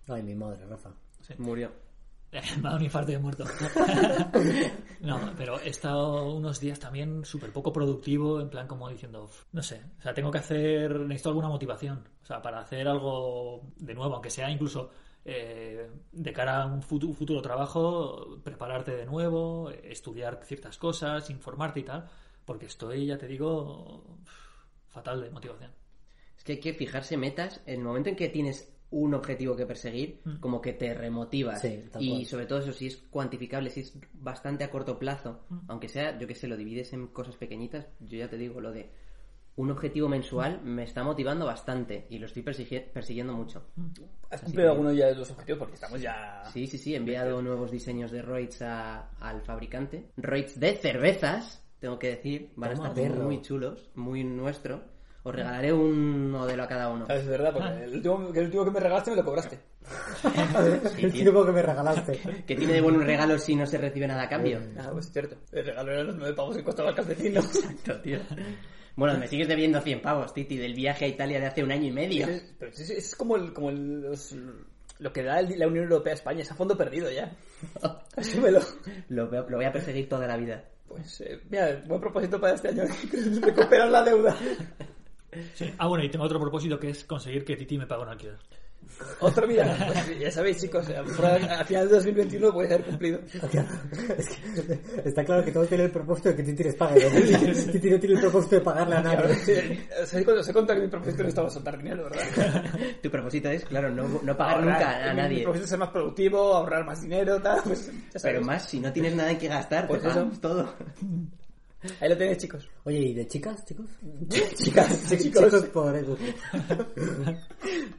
Ay, 0.07 0.23
mi 0.23 0.35
madre, 0.35 0.67
Rafa. 0.67 0.95
Murió. 1.39 1.73
me 2.35 2.41
ha 2.41 2.63
dado 2.63 2.77
un 2.77 2.85
infarto 2.85 3.13
y 3.13 3.15
he 3.15 3.19
muerto. 3.19 3.45
no, 5.01 5.33
pero 5.37 5.61
he 5.61 5.69
estado 5.69 6.33
unos 6.33 6.59
días 6.59 6.81
también 6.81 7.25
súper 7.25 7.53
poco 7.53 7.73
productivo, 7.73 8.41
en 8.41 8.51
plan 8.51 8.67
como 8.67 8.89
diciendo, 8.89 9.25
"Uf, 9.25 9.45
no 9.53 9.63
sé, 9.63 9.81
o 9.99 10.03
sea, 10.03 10.13
tengo 10.15 10.31
que 10.31 10.39
hacer, 10.39 10.99
necesito 11.01 11.29
alguna 11.29 11.49
motivación, 11.49 12.09
o 12.23 12.27
sea, 12.27 12.43
para 12.43 12.61
hacer 12.61 12.89
algo 12.89 13.63
de 13.77 13.95
nuevo, 13.95 14.15
aunque 14.15 14.31
sea 14.31 14.51
incluso 14.51 14.91
eh, 15.25 15.91
de 16.13 16.33
cara 16.33 16.63
a 16.63 16.67
un 16.67 16.83
futuro, 16.83 17.13
futuro 17.15 17.41
trabajo, 17.41 18.39
prepararte 18.43 18.95
de 18.95 19.07
nuevo, 19.07 19.71
estudiar 19.71 20.41
ciertas 20.45 20.77
cosas, 20.77 21.31
informarte 21.31 21.81
y 21.81 21.85
tal, 21.85 22.09
porque 22.45 22.67
estoy, 22.67 23.07
ya 23.07 23.19
te 23.19 23.27
digo, 23.27 24.19
fatal 24.89 25.23
de 25.23 25.31
motivación. 25.31 25.73
Es 26.37 26.45
que 26.45 26.53
hay 26.53 26.61
que 26.61 26.75
fijarse 26.75 27.17
metas. 27.17 27.63
En 27.67 27.81
el 27.81 27.85
momento 27.85 28.11
en 28.11 28.17
que 28.17 28.29
tienes 28.29 28.71
un 28.91 29.15
objetivo 29.15 29.57
que 29.57 29.67
perseguir, 29.67 30.21
como 30.41 30.61
que 30.61 30.73
te 30.73 30.95
remotivas. 30.95 31.61
Sí, 31.61 31.85
y 31.99 32.11
cual. 32.11 32.27
sobre 32.27 32.47
todo 32.47 32.59
eso, 32.61 32.73
si 32.73 32.87
es 32.87 32.97
cuantificable, 32.97 33.71
si 33.71 33.81
es 33.81 33.99
bastante 34.13 34.63
a 34.63 34.71
corto 34.71 34.99
plazo, 34.99 35.41
aunque 35.67 35.89
sea, 35.89 36.19
yo 36.19 36.29
que 36.29 36.35
sé, 36.35 36.47
lo 36.47 36.57
divides 36.57 36.93
en 36.93 37.09
cosas 37.09 37.37
pequeñitas, 37.37 37.87
yo 37.99 38.19
ya 38.19 38.29
te 38.29 38.37
digo, 38.37 38.61
lo 38.61 38.73
de 38.73 38.91
un 39.57 39.71
objetivo 39.71 40.09
mensual 40.09 40.61
me 40.65 40.83
está 40.83 41.03
motivando 41.05 41.47
bastante 41.47 42.07
y 42.11 42.19
lo 42.19 42.27
estoy 42.27 42.43
persiguiendo 42.43 43.33
mucho. 43.35 43.67
¿Has 44.31 44.41
cumplido 44.43 44.71
alguno 44.73 44.93
ya 44.93 45.07
de 45.07 45.15
los 45.15 45.31
objetivos? 45.31 45.59
Porque 45.61 45.75
estamos 45.77 46.01
ya... 46.01 46.43
Sí, 46.53 46.67
sí, 46.67 46.77
sí, 46.79 46.95
he 46.95 46.97
enviado 46.97 47.41
nuevos 47.41 47.71
diseños 47.71 48.11
de 48.11 48.23
Roids 48.23 48.63
a- 48.63 49.11
al 49.21 49.43
fabricante. 49.43 50.11
Roids 50.17 50.59
de 50.59 50.75
cervezas, 50.77 51.65
tengo 51.79 51.99
que 51.99 52.09
decir, 52.09 52.51
van 52.57 52.73
a 52.73 52.75
Toma, 52.75 52.89
estar 52.89 53.03
perro. 53.05 53.25
muy 53.25 53.43
chulos, 53.43 53.91
muy 53.95 54.25
nuestro. 54.25 54.93
Os 55.23 55.35
regalaré 55.35 55.73
un 55.73 56.31
modelo 56.33 56.65
a 56.65 56.69
cada 56.69 56.91
uno. 56.91 57.07
¿Sabes? 57.07 57.23
Es 57.23 57.29
verdad, 57.29 57.53
porque 57.55 57.85
el 57.85 57.95
último, 57.95 58.31
el 58.35 58.45
último 58.45 58.65
que 58.67 58.71
me 58.73 58.81
regalaste 58.81 59.11
me 59.11 59.17
lo 59.17 59.25
cobraste. 59.25 59.59
el 60.99 61.13
tipo 61.13 61.47
que 61.47 61.53
me 61.53 61.63
regalaste. 61.63 62.21
Que 62.47 62.57
tiene 62.57 62.75
de 62.75 62.81
bueno 62.83 62.99
un 62.99 63.07
regalo 63.07 63.39
si 63.39 63.55
no 63.57 63.65
se 63.67 63.79
recibe 63.79 64.07
nada 64.07 64.25
a 64.25 64.29
cambio. 64.29 64.61
Ah, 64.79 64.89
pues 64.93 65.07
es 65.07 65.13
cierto. 65.13 65.37
El 65.53 65.65
regalo 65.65 65.93
era 65.93 66.03
los 66.05 66.17
nueve 66.17 66.35
pavos 66.35 66.57
que 66.57 66.65
costaba 66.65 66.91
el 66.91 66.97
calcetín, 66.97 67.35
¿no? 67.35 67.41
Exacto, 67.41 68.01
tío. 68.03 68.19
Bueno, 68.97 69.19
me 69.19 69.27
sigues 69.29 69.49
debiendo 69.49 69.81
100 69.81 70.01
pavos, 70.03 70.33
Titi, 70.33 70.57
del 70.57 70.75
viaje 70.75 71.05
a 71.05 71.09
Italia 71.09 71.41
de 71.41 71.47
hace 71.47 71.65
un 71.65 71.73
año 71.73 71.89
y 71.89 71.93
medio. 71.93 72.27
Es- 72.29 72.55
Pero 72.59 72.71
es, 72.71 72.91
es 72.91 73.17
como, 73.17 73.37
el, 73.37 73.53
como 73.53 73.71
el- 73.71 74.03
los- 74.03 74.35
lo 75.01 75.13
que 75.13 75.23
da 75.25 75.43
la 75.43 75.67
Unión 75.67 75.85
Europea 75.85 76.13
a 76.13 76.17
España. 76.17 76.43
Es 76.43 76.51
a 76.53 76.55
fondo 76.55 76.77
perdido 76.77 77.11
ya. 77.11 77.33
Asúmelo. 78.17 78.61
Lo, 79.09 79.29
voy 79.29 79.65
a 79.65 79.73
perseguir 79.73 80.09
toda 80.09 80.27
la 80.27 80.37
vida. 80.37 80.65
Pues, 80.87 81.21
eh, 81.23 81.41
mira, 81.51 81.83
buen 81.87 82.01
propósito 82.01 82.41
para 82.41 82.55
este 82.55 82.69
año. 82.69 82.85
Recuperar 83.43 83.91
la 83.91 84.03
deuda. 84.05 84.37
Sí. 85.55 85.73
Ah, 85.79 85.89
bueno, 85.89 86.05
y 86.05 86.11
tengo 86.11 86.25
otro 86.25 86.39
propósito 86.39 86.79
que 86.79 86.91
es 86.91 87.05
conseguir 87.05 87.45
que 87.45 87.57
Titi 87.57 87.77
me 87.77 87.87
pague 87.89 88.03
un 88.03 88.09
alquiler. 88.11 88.37
Otro, 89.21 89.47
mira, 89.47 89.77
pues, 89.87 90.19
ya 90.21 90.31
sabéis, 90.31 90.61
chicos, 90.61 90.87
a 90.89 91.03
a, 91.27 91.61
a 91.61 91.65
final 91.65 91.89
de 91.89 91.95
2021 91.97 92.53
puede 92.53 92.69
ser 92.69 92.83
cumplido. 92.85 93.21
Es 94.19 94.29
que 94.29 95.09
está 95.09 95.25
claro 95.25 95.45
que 95.45 95.53
todos 95.53 95.69
tienen 95.69 95.87
el 95.87 95.93
propósito 95.93 96.29
de 96.31 96.37
que 96.37 96.43
les 96.65 96.75
pague. 96.77 97.05
¿no? 97.11 97.73
Titi 97.73 97.91
no 97.91 97.99
tiene 97.99 98.15
el 98.15 98.21
propósito 98.21 98.57
de 98.57 98.61
pagarle 98.63 98.97
a 98.97 99.03
nadie. 99.03 99.35
Sí, 99.37 99.53
he 99.53 100.25
os 100.41 100.49
he 100.49 100.53
contado 100.53 100.79
que 100.79 100.85
mi 100.87 100.91
propósito 100.91 101.23
no 101.23 101.29
estaba 101.29 101.51
soltar 101.51 101.77
dinero, 101.79 102.05
¿verdad? 102.05 102.65
Tu 103.03 103.11
propósito 103.11 103.49
es, 103.51 103.65
claro, 103.65 103.91
no, 103.91 104.21
no 104.23 104.37
pagar 104.37 104.57
Ahorrar. 104.57 104.79
nunca 104.79 104.91
a 104.91 105.09
Mi- 105.09 105.11
Mi 105.11 105.23
nadie. 105.23 105.43
propósito 105.43 105.65
es 105.65 105.71
ser 105.71 105.79
más 105.79 105.91
productivo, 105.91 106.55
ahorrar 106.55 106.85
más 106.85 107.01
dinero, 107.01 107.41
tal, 107.41 107.61
pues. 107.65 107.91
Pero 108.23 108.41
más, 108.43 108.69
si 108.69 108.81
no 108.81 108.93
tienes 108.93 109.15
nada 109.15 109.31
en 109.31 109.39
que 109.39 109.49
gastar, 109.49 109.87
Pues 109.89 110.03
te 110.03 110.09
eso. 110.09 110.31
todo. 110.41 110.75
Ahí 112.01 112.09
lo 112.09 112.17
tenéis, 112.17 112.39
chicos. 112.39 112.69
Oye, 112.85 112.99
¿y 112.99 113.15
de 113.15 113.27
chicas, 113.27 113.65
chicos? 113.65 113.87
Chicas, 114.55 115.09
chicos. 115.19 115.45
Chicos 115.45 115.65
por 115.67 115.97
eso. 115.97 116.17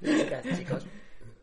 Chicas, 0.03 0.57
chicos. 0.57 0.85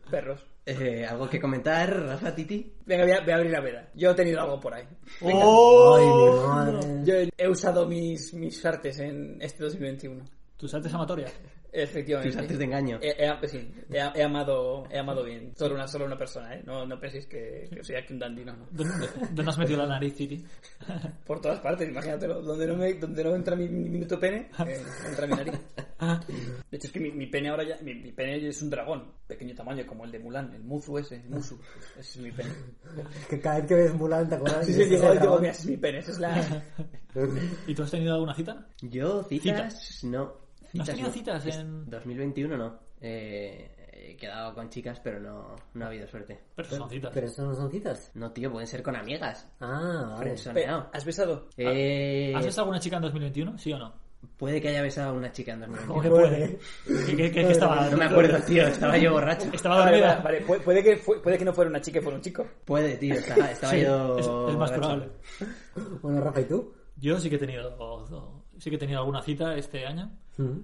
Perros. 0.09 0.45
Eh, 0.65 1.05
¿Algo 1.05 1.29
que 1.29 1.41
comentar, 1.41 1.89
Rafa 1.89 2.33
Titi? 2.33 2.73
Venga, 2.85 3.03
voy 3.03 3.13
a, 3.13 3.21
voy 3.21 3.31
a 3.31 3.35
abrir 3.35 3.51
la 3.51 3.61
veda. 3.61 3.89
Yo 3.95 4.11
he 4.11 4.15
tenido 4.15 4.39
algo 4.39 4.59
por 4.59 4.73
ahí. 4.73 4.87
¡Oh! 5.21 5.95
Ay, 5.97 6.05
mi 6.05 6.79
madre. 6.79 7.01
Yo 7.03 7.13
he, 7.15 7.29
he 7.37 7.49
usado 7.49 7.85
mis, 7.85 8.33
mis 8.33 8.65
artes 8.65 8.99
en 8.99 9.41
este 9.41 9.63
2021. 9.63 10.23
Tus 10.55 10.73
artes 10.73 10.93
amatorias. 10.93 11.33
Efectivamente. 11.75 12.31
Tus 12.31 12.39
artes 12.41 12.57
de 12.59 12.65
engaño. 12.65 12.99
He, 13.01 13.09
he- 13.17 13.47
sí, 13.47 13.73
he, 13.89 13.97
he 13.97 14.23
amado, 14.23 14.83
he 14.91 14.99
amado 14.99 15.23
bien. 15.23 15.53
Solo 15.57 15.73
una, 15.73 15.87
solo 15.87 16.05
una 16.05 16.17
persona, 16.17 16.53
¿eh? 16.53 16.61
No, 16.65 16.85
no 16.85 16.99
penséis 16.99 17.25
que, 17.25 17.67
que 17.73 17.83
soy 17.83 17.95
aquí 17.95 18.13
un 18.13 18.19
dandy, 18.19 18.45
no. 18.45 18.55
¿Dónde, 18.71 19.07
dónde 19.31 19.49
has 19.49 19.57
metido 19.57 19.79
la 19.79 19.87
nariz, 19.87 20.13
Titi? 20.15 20.45
Por 21.25 21.41
todas 21.41 21.59
partes, 21.61 21.89
imagínatelo. 21.89 22.41
Donde 22.43 22.67
no, 22.67 22.75
me, 22.75 22.93
donde 22.93 23.23
no 23.23 23.35
entra 23.35 23.55
mi, 23.55 23.67
mi 23.67 23.89
minuto 23.89 24.19
pene, 24.19 24.49
eh, 24.67 24.83
entra 25.09 25.25
mi 25.25 25.33
nariz. 25.33 25.53
De 26.69 26.77
hecho, 26.77 26.87
es 26.87 26.93
que 26.93 26.99
mi, 26.99 27.11
mi 27.11 27.25
pene 27.27 27.49
ahora 27.49 27.63
ya. 27.63 27.77
Mi, 27.81 27.95
mi 27.95 28.11
pene 28.11 28.47
es 28.47 28.61
un 28.61 28.69
dragón, 28.69 29.11
pequeño 29.25 29.55
tamaño, 29.55 29.85
como 29.87 30.05
el 30.05 30.11
de 30.11 30.19
Mulan, 30.19 30.53
el 30.53 30.63
Muzu 30.63 30.99
ese, 30.99 31.15
el 31.15 31.29
Musu. 31.29 31.59
Ese 31.97 31.99
es 31.99 32.17
mi 32.17 32.31
pene. 32.31 32.49
Que 33.29 33.39
cada 33.39 33.57
vez 33.57 33.67
que 33.67 33.75
ves 33.75 33.93
Mulan, 33.95 34.29
¿te 34.29 34.35
acuerdas? 34.35 34.65
Sí, 34.65 34.73
sí, 34.73 34.81
ese 34.81 34.89
digo, 34.91 35.01
digo, 35.01 35.13
dragón? 35.15 35.41
mira, 35.41 35.51
ese 35.53 35.61
es 35.61 35.67
mi 35.69 35.77
pene, 35.77 35.97
esa 35.99 36.11
es 36.11 36.19
la. 36.19 36.63
¿Y 37.67 37.73
tú 37.73 37.83
has 37.83 37.91
tenido 37.91 38.13
alguna 38.13 38.35
cita? 38.35 38.67
Yo, 38.81 39.23
citas, 39.23 40.03
no. 40.03 40.19
¿No 40.19 40.42
has 40.81 40.87
tenido 40.89 41.09
citas 41.11 41.45
en...? 41.45 41.89
2021 41.89 42.57
no. 42.57 42.79
Eh, 43.01 43.75
he 43.91 44.15
quedado 44.17 44.53
con 44.55 44.69
chicas, 44.69 44.99
pero 45.01 45.19
no, 45.19 45.55
no 45.73 45.85
ha 45.85 45.87
habido 45.89 46.07
suerte. 46.07 46.39
Pero 46.55 46.69
son 46.69 46.89
citas. 46.89 47.11
Pero 47.13 47.27
eso 47.27 47.45
no 47.45 47.53
son 47.55 47.69
citas. 47.71 48.11
No, 48.15 48.31
tío, 48.31 48.51
pueden 48.51 48.67
ser 48.67 48.81
con 48.81 48.95
amigas. 48.95 49.47
Ah, 49.59 50.05
vale. 50.11 50.17
Frenzoneado. 50.17 50.89
¿Has 50.93 51.05
besado? 51.05 51.47
Eh, 51.57 52.33
¿Has 52.35 52.45
besado 52.45 52.63
alguna 52.63 52.79
chica 52.79 52.95
en 52.97 53.01
2021? 53.03 53.57
¿Sí 53.57 53.71
o 53.73 53.77
no? 53.77 54.03
puede 54.37 54.61
que 54.61 54.69
haya 54.69 54.81
besado 54.81 55.09
a 55.09 55.13
una 55.17 55.33
chica 55.33 55.51
en 55.51 55.59
¿Cómo 55.85 56.01
2021. 56.01 56.01
que 56.01 56.09
puede? 56.09 56.59
¿Qué, 57.05 57.15
qué- 57.17 57.31
qué- 57.31 57.45
qué 57.45 57.51
estaba...? 57.51 57.89
No 57.89 57.97
me 57.97 58.05
acuerdo, 58.05 58.39
tío, 58.45 58.65
estaba 58.67 58.97
yo 58.97 59.11
borracho. 59.11 59.49
¿Estaba 59.51 59.79
dormida? 59.83 60.07
vale, 60.15 60.23
vale. 60.23 60.41
Puede, 60.45 60.61
puede 60.61 60.81
que, 60.83 60.95
fue- 60.95 61.21
puede 61.21 61.37
que 61.37 61.43
no 61.43 61.51
fuera 61.53 61.69
una 61.69 61.81
chica 61.81 61.99
y 61.99 62.01
fuera 62.01 62.15
un 62.15 62.21
chico. 62.23 62.45
Puede, 62.63 62.95
tío, 62.95 63.15
estaba, 63.15 63.51
estaba 63.51 63.73
Sí, 63.73 63.81
yo 63.81 64.17
es, 64.17 64.25
es 64.25 64.31
más 64.57 64.71
borracho. 64.71 64.79
probable. 64.79 65.09
Bueno, 66.01 66.21
Rafa, 66.21 66.39
¿y 66.39 66.45
tú? 66.45 66.73
Yo 66.95 67.19
sí 67.19 67.29
que 67.29 67.35
he 67.35 67.39
tenido... 67.39 67.75
Sí 68.63 68.69
que 68.69 68.77
he 68.77 68.79
tenido 68.79 68.99
alguna 68.99 69.21
cita 69.21 69.57
este 69.57 69.85
año. 69.85 70.09
Mm. 70.37 70.59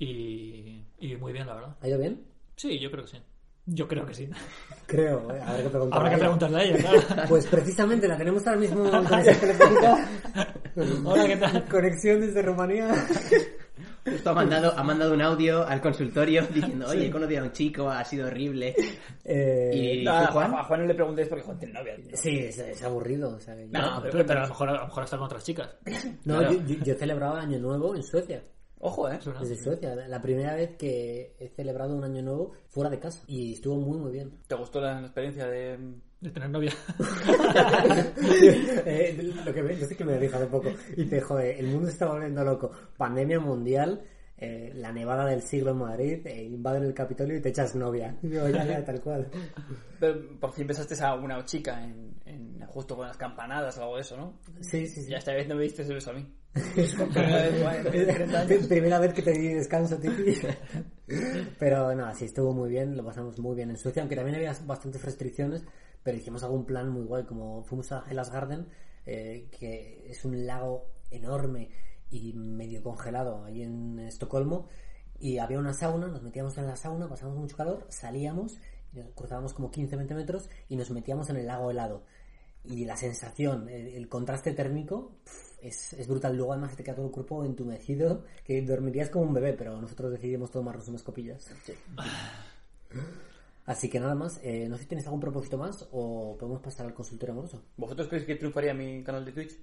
Y, 0.00 0.84
y 0.98 1.16
muy 1.16 1.32
bien, 1.32 1.46
la 1.46 1.54
verdad. 1.54 1.76
¿Ha 1.80 1.86
ido 1.86 2.00
bien? 2.00 2.20
Sí, 2.56 2.80
yo 2.80 2.90
creo 2.90 3.04
que 3.04 3.10
sí. 3.12 3.18
Yo 3.66 3.86
creo 3.86 4.04
que 4.04 4.12
sí. 4.12 4.28
Creo, 4.88 5.32
¿eh? 5.32 5.40
habrá 5.40 5.62
que 5.62 5.68
preguntarle. 5.68 5.96
Habrá 5.96 6.10
que 6.10 6.18
preguntarle 6.18 6.58
a 6.58 6.64
ella, 6.64 6.76
claro. 6.78 7.22
Pues 7.28 7.46
precisamente 7.46 8.08
la 8.08 8.16
tenemos 8.18 8.44
ahora 8.44 8.58
mismo 8.58 8.84
en 8.84 9.04
conexión 9.04 9.36
telefónica. 9.38 10.08
Hola, 11.04 11.26
¿qué 11.28 11.36
tal? 11.36 11.68
Conexión 11.68 12.20
desde 12.22 12.42
Rumanía. 12.42 12.92
Justo 14.04 14.30
ha 14.30 14.34
mandado, 14.34 14.72
ha 14.76 14.82
mandado 14.82 15.14
un 15.14 15.22
audio 15.22 15.66
al 15.66 15.80
consultorio 15.80 16.42
diciendo, 16.54 16.86
oye, 16.88 17.06
he 17.06 17.10
conocido 17.10 17.40
a 17.42 17.44
un 17.44 17.52
chico, 17.52 17.88
ha 17.90 18.04
sido 18.04 18.26
horrible. 18.26 18.74
Eh, 19.24 19.98
Y- 20.00 20.04
Nada, 20.04 20.26
Juan? 20.28 20.54
A 20.54 20.64
Juan 20.64 20.80
no 20.80 20.86
le 20.86 20.94
preguntéis 20.94 21.28
porque 21.28 21.44
Juan 21.44 21.58
tiene 21.58 21.74
novia. 21.74 21.96
tío. 21.96 22.10
Sí, 22.16 22.38
es, 22.38 22.58
es 22.58 22.82
aburrido. 22.82 23.34
O 23.36 23.40
sea, 23.40 23.54
yo- 23.56 23.66
No, 23.70 24.02
Pero, 24.02 24.18
a, 24.20 24.34
lo 24.42 24.48
mejor, 24.48 24.68
a 24.68 24.72
lo 24.74 24.84
mejor 24.86 25.04
está 25.04 25.16
con 25.16 25.26
otras 25.26 25.44
chicas. 25.44 25.68
No, 26.24 26.38
Claro. 26.38 26.52
yo, 26.52 26.60
yo, 26.66 26.84
yo 26.84 26.94
celebraba 26.94 27.40
Año 27.40 27.58
Nuevo 27.58 27.94
en 27.94 28.02
Suecia. 28.02 28.42
Ojo, 28.80 29.08
¿eh? 29.08 29.16
Es 29.18 29.24
verdad. 29.24 29.40
Desde 29.40 29.56
Suecia. 29.62 29.94
La 29.94 30.20
primera 30.20 30.54
vez 30.54 30.76
que 30.76 31.34
he 31.38 31.48
celebrado 31.48 31.94
un 31.96 32.04
Año 32.04 32.20
Nuevo 32.20 32.52
fuera 32.68 32.90
de 32.90 32.98
casa. 32.98 33.22
Y 33.26 33.54
estuvo 33.54 33.76
muy, 33.76 33.96
muy 33.98 34.12
bien. 34.12 34.38
¿Te 34.46 34.54
gustó 34.54 34.80
la 34.82 35.00
experiencia 35.00 35.46
de...? 35.46 35.78
De 36.24 36.30
tener 36.30 36.48
novia. 36.48 36.72
Eh, 38.86 39.32
lo 39.44 39.52
que 39.52 39.62
me, 39.62 39.76
yo 39.76 39.86
sé 39.86 39.94
que 39.96 40.04
me 40.04 40.14
lo 40.14 40.20
dijo 40.20 40.36
hace 40.36 40.46
poco. 40.46 40.70
Y 40.96 41.04
te 41.04 41.20
joder, 41.20 41.58
el 41.58 41.66
mundo 41.66 41.86
se 41.86 41.92
está 41.92 42.06
volviendo 42.06 42.42
loco. 42.44 42.70
Pandemia 42.96 43.38
mundial, 43.40 44.02
eh, 44.38 44.72
la 44.74 44.90
nevada 44.92 45.26
del 45.26 45.42
siglo 45.42 45.72
en 45.72 45.78
Madrid, 45.78 46.26
eh, 46.26 46.44
invaden 46.44 46.84
el 46.84 46.94
Capitolio 46.94 47.36
y 47.36 47.40
te 47.42 47.50
echas 47.50 47.74
novia. 47.74 48.16
Y 48.22 48.28
digo, 48.28 48.48
ya, 48.48 48.64
ya, 48.64 48.84
tal 48.84 49.00
cual. 49.02 49.28
Pero 50.00 50.38
por 50.40 50.52
fin 50.52 50.66
besaste 50.66 50.94
a 51.04 51.14
una 51.14 51.44
chica 51.44 51.82
en, 51.84 52.14
en- 52.24 52.60
justo 52.66 52.96
con 52.96 53.06
las 53.06 53.16
campanadas 53.16 53.76
o 53.78 53.82
algo 53.82 53.94
de 53.96 54.00
eso, 54.00 54.16
¿no? 54.16 54.38
Sí, 54.60 54.86
sí, 54.86 55.02
sí. 55.02 55.10
Ya 55.10 55.18
esta 55.18 55.32
vez 55.32 55.46
no 55.46 55.54
me 55.56 55.62
diste 55.64 55.82
ese 55.82 55.92
beso 55.94 56.10
a 56.10 56.14
mí. 56.14 56.26
Primera 56.54 57.42
vez, 57.42 57.62
Juan, 57.62 57.76
en 57.86 58.06
30 58.06 58.40
años. 58.40 58.66
Primera 58.68 58.98
vez 58.98 59.12
que 59.12 59.22
te 59.22 59.32
di 59.32 59.48
descanso, 59.48 59.96
Titi. 59.98 60.40
Pero 61.58 61.94
nada, 61.94 62.14
sí, 62.14 62.24
estuvo 62.26 62.52
muy 62.52 62.70
bien, 62.70 62.96
lo 62.96 63.04
pasamos 63.04 63.38
muy 63.38 63.54
bien 63.56 63.70
en 63.70 63.76
Suecia, 63.76 64.02
aunque 64.02 64.16
también 64.16 64.36
había 64.36 64.54
bastantes 64.64 65.04
restricciones, 65.04 65.64
pero 66.04 66.18
hicimos 66.18 66.44
algún 66.44 66.64
plan 66.64 66.90
muy 66.90 67.04
guay, 67.04 67.24
como 67.24 67.64
fuimos 67.64 67.90
a 67.90 68.04
Hellas 68.08 68.30
Garden, 68.30 68.68
eh, 69.06 69.48
que 69.58 70.04
es 70.08 70.24
un 70.24 70.46
lago 70.46 70.90
enorme 71.10 71.70
y 72.10 72.32
medio 72.34 72.82
congelado 72.82 73.44
ahí 73.44 73.62
en 73.62 73.98
Estocolmo, 73.98 74.68
y 75.18 75.38
había 75.38 75.58
una 75.58 75.72
sauna, 75.72 76.06
nos 76.06 76.22
metíamos 76.22 76.56
en 76.58 76.66
la 76.66 76.76
sauna, 76.76 77.08
pasamos 77.08 77.36
mucho 77.36 77.56
calor, 77.56 77.86
salíamos, 77.88 78.60
cruzábamos 79.14 79.54
como 79.54 79.72
15-20 79.72 80.14
metros 80.14 80.50
y 80.68 80.76
nos 80.76 80.90
metíamos 80.90 81.30
en 81.30 81.36
el 81.36 81.46
lago 81.46 81.70
helado. 81.70 82.04
Y 82.64 82.84
la 82.84 82.96
sensación, 82.96 83.68
el, 83.68 83.88
el 83.88 84.08
contraste 84.08 84.52
térmico 84.52 85.16
es, 85.60 85.92
es 85.94 86.06
brutal. 86.06 86.36
Luego 86.36 86.52
además 86.52 86.76
te 86.76 86.84
queda 86.84 86.96
todo 86.96 87.06
el 87.06 87.12
cuerpo 87.12 87.44
entumecido, 87.44 88.24
que 88.44 88.62
dormirías 88.62 89.10
como 89.10 89.26
un 89.26 89.34
bebé, 89.34 89.54
pero 89.54 89.80
nosotros 89.80 90.12
decidimos 90.12 90.50
tomarnos 90.50 90.88
unas 90.88 91.02
copillas. 91.02 91.50
Así 93.66 93.88
que 93.88 93.98
nada 93.98 94.14
más, 94.14 94.40
eh, 94.44 94.66
no 94.68 94.76
sé 94.76 94.82
si 94.82 94.88
tienes 94.88 95.06
algún 95.06 95.20
propósito 95.20 95.56
más 95.56 95.88
o 95.92 96.36
podemos 96.38 96.60
pasar 96.60 96.86
al 96.86 96.94
consultorio 96.94 97.32
amoroso. 97.32 97.62
¿Vosotros 97.76 98.08
creéis 98.08 98.26
que 98.26 98.34
triunfaría 98.36 98.74
mi 98.74 99.02
canal 99.02 99.24
de 99.24 99.32
Twitch? 99.32 99.56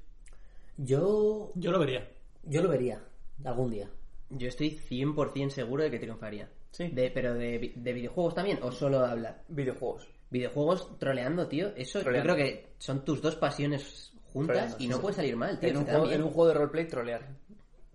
Yo, 0.77 1.51
Yo 1.55 1.71
lo 1.71 1.79
vería. 1.79 2.07
yo 2.43 2.61
lo 2.63 2.69
vería 2.69 3.03
algún 3.43 3.69
día. 3.69 3.89
Yo 4.29 4.47
estoy 4.47 4.71
100% 4.71 5.49
seguro 5.49 5.83
de 5.83 5.91
que 5.91 5.99
triunfaría. 5.99 6.49
Sí. 6.71 6.87
De, 6.87 7.11
¿Pero 7.11 7.33
de, 7.33 7.73
de 7.75 7.93
videojuegos 7.93 8.33
también 8.33 8.59
o 8.63 8.71
solo 8.71 9.01
de 9.01 9.11
hablar? 9.11 9.43
Videojuegos. 9.49 10.07
Videojuegos 10.29 10.97
troleando, 10.97 11.47
tío. 11.47 11.67
Eso 11.75 11.99
Troleando. 12.01 12.29
yo 12.29 12.33
creo 12.35 12.45
que 12.47 12.73
son 12.79 13.03
tus 13.03 13.21
dos 13.21 13.35
pasiones 13.35 14.13
juntas 14.33 14.55
Troleando, 14.55 14.77
y 14.79 14.87
no 14.87 14.95
sí. 14.95 15.01
puede 15.01 15.15
salir 15.15 15.35
mal. 15.35 15.59
tío, 15.59 15.69
En 15.69 15.77
un, 15.77 15.85
juego, 15.85 16.09
en 16.09 16.23
un 16.23 16.29
juego 16.29 16.47
de 16.47 16.53
roleplay 16.55 16.87
trolear 16.87 17.27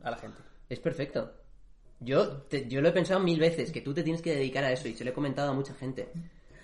a 0.03 0.11
la 0.11 0.19
gente. 0.19 0.39
Es 0.69 0.79
perfecto. 0.79 1.33
Yo, 2.01 2.43
te- 2.43 2.69
yo 2.69 2.81
lo 2.81 2.89
he 2.89 2.93
pensado 2.93 3.21
mil 3.21 3.39
veces, 3.41 3.73
que 3.73 3.81
tú 3.81 3.95
te 3.95 4.03
tienes 4.03 4.21
que 4.23 4.35
dedicar 4.35 4.65
a 4.65 4.73
eso 4.73 4.87
y 4.89 4.95
se 4.95 5.05
lo 5.05 5.11
he 5.11 5.15
comentado 5.15 5.51
a 5.51 5.55
mucha 5.55 5.75
gente. 5.75 6.11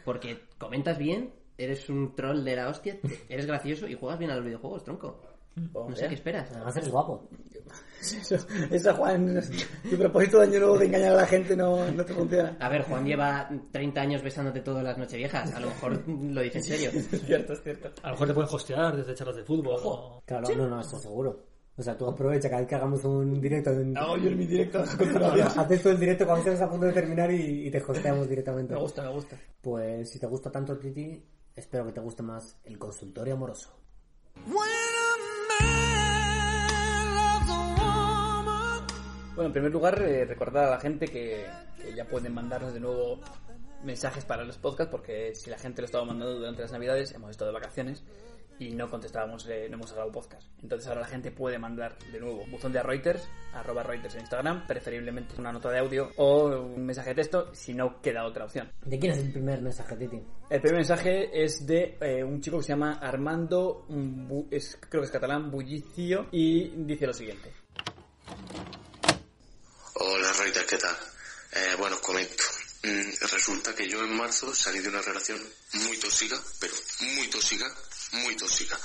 Porque 0.05 0.43
comentas 0.59 0.99
bien, 0.99 1.33
eres 1.57 1.89
un 1.89 2.15
troll 2.15 2.45
de 2.45 2.57
la 2.57 2.69
hostia, 2.69 2.99
eres 3.29 3.47
gracioso 3.47 3.87
y 3.87 3.95
juegas 3.95 4.19
bien 4.19 4.31
a 4.31 4.37
los 4.37 4.45
videojuegos, 4.45 4.85
tronco. 4.85 5.21
No 5.55 5.95
sé 5.95 6.09
qué 6.09 6.15
esperas. 6.15 6.51
Además 6.53 6.77
eres 6.77 6.89
guapo. 6.91 7.29
Eso, 8.01 8.37
eso, 8.71 8.95
Juan, 8.95 9.41
tu 9.89 9.97
propósito 9.97 10.39
de 10.39 10.47
año 10.47 10.59
nuevo 10.61 10.79
de 10.79 10.87
engañar 10.87 11.13
a 11.13 11.17
la 11.19 11.27
gente 11.27 11.55
no, 11.57 11.91
no 11.93 12.05
te 12.05 12.13
funciona. 12.15 12.57
A 12.59 12.69
ver, 12.69 12.83
Juan 12.83 13.05
lleva 13.07 13.49
30 13.71 14.01
años 14.01 14.23
besándote 14.23 14.61
todas 14.61 14.83
las 14.83 14.99
nocheviejas. 14.99 15.53
A 15.55 15.61
lo 15.61 15.69
mejor 15.69 16.03
lo 16.09 16.41
dice 16.43 16.59
en 16.59 16.65
serio. 16.65 16.91
Es 17.13 17.23
cierto, 17.23 17.53
es 17.53 17.63
cierto. 17.63 17.91
A 18.03 18.09
lo 18.09 18.13
mejor 18.15 18.29
te 18.29 18.35
pueden 18.35 18.51
hostear 18.55 18.97
desde 18.97 19.15
charlas 19.15 19.37
de 19.37 19.45
fútbol. 19.45 19.77
o- 19.85 20.23
Claro, 20.27 20.49
no, 20.57 20.69
no, 20.69 20.81
eso 20.81 20.99
seguro. 20.99 21.45
O 21.77 21.83
sea, 21.83 21.97
tú 21.97 22.07
aprovecha 22.07 22.51
cada 22.51 22.61
vez 22.61 22.69
que 22.69 22.75
hagamos 22.75 23.03
un 23.05 23.41
directo. 23.41 23.71
En... 23.71 23.97
Hago 23.97 24.19
yo 24.19 24.29
en 24.29 24.39
mi 24.39 24.47
directo 24.47 24.81
a 24.83 24.97
continuación. 24.97 25.49
Haces 25.57 25.83
todo 25.83 25.93
el 25.93 26.01
directo 26.01 26.27
cuando 26.27 26.41
estamos 26.41 26.61
a 26.61 26.71
punto 26.71 26.87
de 26.87 26.93
terminar 26.93 27.31
y, 27.31 27.67
y 27.67 27.71
te 27.71 27.83
hosteamos 27.83 28.29
directamente. 28.29 28.75
Me 28.75 28.81
gusta, 28.81 29.03
me 29.03 29.09
gusta. 29.09 29.37
Pues 29.61 30.11
si 30.11 30.19
te 30.19 30.27
gusta 30.27 30.51
tanto 30.51 30.77
Titi, 30.79 31.25
espero 31.57 31.87
que 31.87 31.93
te 31.93 32.01
guste 32.01 32.23
más 32.23 32.59
el 32.65 32.79
consultorio 32.79 33.35
amoroso. 33.35 33.71
Bueno, 39.35 39.47
en 39.47 39.53
primer 39.53 39.73
lugar, 39.73 40.03
eh, 40.03 40.27
recordar 40.27 40.67
a 40.67 40.71
la 40.71 40.81
gente 40.81 41.07
que, 41.09 41.47
que 41.81 41.95
ya 41.95 42.07
pueden 42.07 42.35
mandarnos 42.35 42.75
de 42.75 42.81
nuevo 42.81 43.19
mensajes 43.83 44.27
para 44.27 44.45
los 44.45 44.59
podcasts, 44.59 44.91
porque 44.91 45.35
si 45.35 45.49
la 45.49 45.59
gente 45.59 45.81
lo 45.81 45.87
estaba 45.87 46.05
mandando 46.05 46.35
durante 46.39 46.63
las 46.63 46.73
navidades, 46.73 47.13
hemos 47.13 47.31
estado 47.31 47.51
de 47.51 47.55
vacaciones 47.55 48.05
y 48.59 48.71
no 48.71 48.89
contestábamos, 48.89 49.47
eh, 49.49 49.67
no 49.69 49.77
hemos 49.77 49.91
grabado 49.93 50.13
podcast. 50.13 50.47
Entonces 50.63 50.87
ahora 50.89 51.01
la 51.03 51.07
gente 51.09 51.31
puede 51.31 51.59
mandar 51.59 51.99
de 52.13 52.21
nuevo 52.21 52.45
buzón 52.47 52.73
de 52.73 52.79
a 52.79 52.83
Reuters, 52.83 53.29
arroba 53.53 53.83
Reuters 53.83 54.15
en 54.15 54.21
Instagram, 54.21 54.67
preferiblemente 54.67 55.35
una 55.39 55.53
nota 55.53 55.71
de 55.71 55.79
audio 55.81 56.11
o 56.17 56.47
un 56.61 56.87
mensaje 56.87 57.11
de 57.11 57.17
texto, 57.17 57.55
si 57.55 57.75
no 57.75 58.01
queda 58.01 58.25
otra 58.25 58.45
opción. 58.45 58.71
¿De 58.85 58.99
quién 58.99 59.13
es 59.13 59.19
el 59.19 59.33
primer 59.33 59.61
mensaje, 59.63 59.97
Titi? 59.97 60.23
El 60.51 60.61
primer 60.61 60.77
mensaje 60.79 61.43
es 61.45 61.67
de 61.67 61.97
eh, 62.01 62.23
un 62.23 62.41
chico 62.41 62.59
que 62.59 62.63
se 62.65 62.69
llama 62.71 62.99
Armando, 63.01 63.87
Bu- 63.89 64.47
es, 64.51 64.79
creo 64.89 65.03
que 65.03 65.07
es 65.07 65.13
catalán, 65.13 65.51
Bullicio, 65.51 66.29
y 66.31 66.69
dice 66.85 67.07
lo 67.07 67.13
siguiente. 67.15 67.51
Hola 69.95 70.29
Reuters, 70.39 70.67
¿qué 70.67 70.79
tal? 70.79 70.95
Eh, 71.55 71.77
bueno, 71.79 71.97
os 71.97 72.03
comento. 72.03 72.43
Mm, 72.83 73.13
resulta 73.31 73.75
que 73.77 73.89
yo 73.89 74.03
en 74.03 74.17
marzo 74.17 74.53
salí 74.53 74.81
de 74.81 74.89
una 74.89 75.03
relación 75.03 75.41
muy 75.75 75.97
tóxica, 75.99 76.43
pero 76.59 76.75
muy 77.01 77.29
tóxica, 77.29 77.73
muy 78.13 78.37
tóxica. 78.37 78.79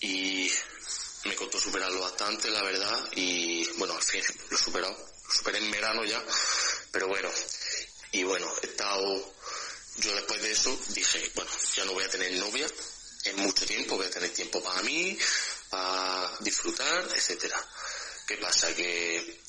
Y 0.00 0.50
me 1.24 1.34
costó 1.34 1.58
superarlo 1.58 2.00
bastante, 2.00 2.50
la 2.50 2.62
verdad, 2.62 3.08
y 3.12 3.66
bueno, 3.78 3.94
al 3.94 4.02
fin 4.02 4.22
lo 4.50 4.56
he 4.56 4.60
superado. 4.60 4.96
Lo 5.26 5.34
superé 5.34 5.58
en 5.58 5.70
verano 5.70 6.04
ya, 6.04 6.22
pero 6.92 7.08
bueno. 7.08 7.30
Y 8.12 8.22
bueno, 8.24 8.52
he 8.62 8.66
estado... 8.66 9.34
Yo 9.96 10.14
después 10.14 10.40
de 10.42 10.52
eso 10.52 10.78
dije, 10.88 11.30
bueno, 11.34 11.50
ya 11.74 11.84
no 11.84 11.92
voy 11.92 12.04
a 12.04 12.10
tener 12.10 12.32
novia 12.34 12.66
en 13.24 13.36
mucho 13.36 13.66
tiempo, 13.66 13.96
voy 13.96 14.06
a 14.06 14.10
tener 14.10 14.30
tiempo 14.30 14.62
para 14.62 14.82
mí, 14.82 15.18
para 15.68 16.36
disfrutar, 16.40 17.08
etcétera. 17.14 17.62
¿Qué 18.26 18.36
pasa? 18.36 18.74
Que 18.74 19.42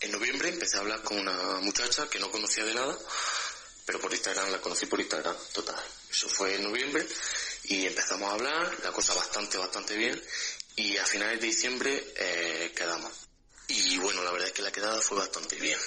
en 0.00 0.12
noviembre 0.12 0.48
empecé 0.48 0.76
a 0.76 0.80
hablar 0.80 1.02
con 1.02 1.18
una 1.18 1.60
muchacha 1.60 2.08
que 2.08 2.18
no 2.18 2.30
conocía 2.30 2.64
de 2.64 2.74
nada 2.74 2.98
pero 3.86 4.00
por 4.00 4.12
Instagram, 4.12 4.50
la 4.50 4.60
conocí 4.60 4.86
por 4.86 5.00
Instagram, 5.00 5.36
total. 5.52 5.80
Eso 6.10 6.28
fue 6.28 6.56
en 6.56 6.64
noviembre 6.64 7.06
y 7.64 7.86
empezamos 7.86 8.28
a 8.28 8.34
hablar, 8.34 8.76
la 8.82 8.90
cosa 8.90 9.14
bastante, 9.14 9.56
bastante 9.56 9.96
bien 9.96 10.20
y 10.74 10.96
a 10.96 11.06
finales 11.06 11.40
de 11.40 11.46
diciembre 11.46 12.12
eh, 12.16 12.72
quedamos. 12.74 13.12
Y 13.68 13.96
bueno, 13.98 14.24
la 14.24 14.32
verdad 14.32 14.48
es 14.48 14.54
que 14.54 14.62
la 14.62 14.72
quedada 14.72 15.00
fue 15.00 15.18
bastante 15.18 15.54
bien. 15.56 15.78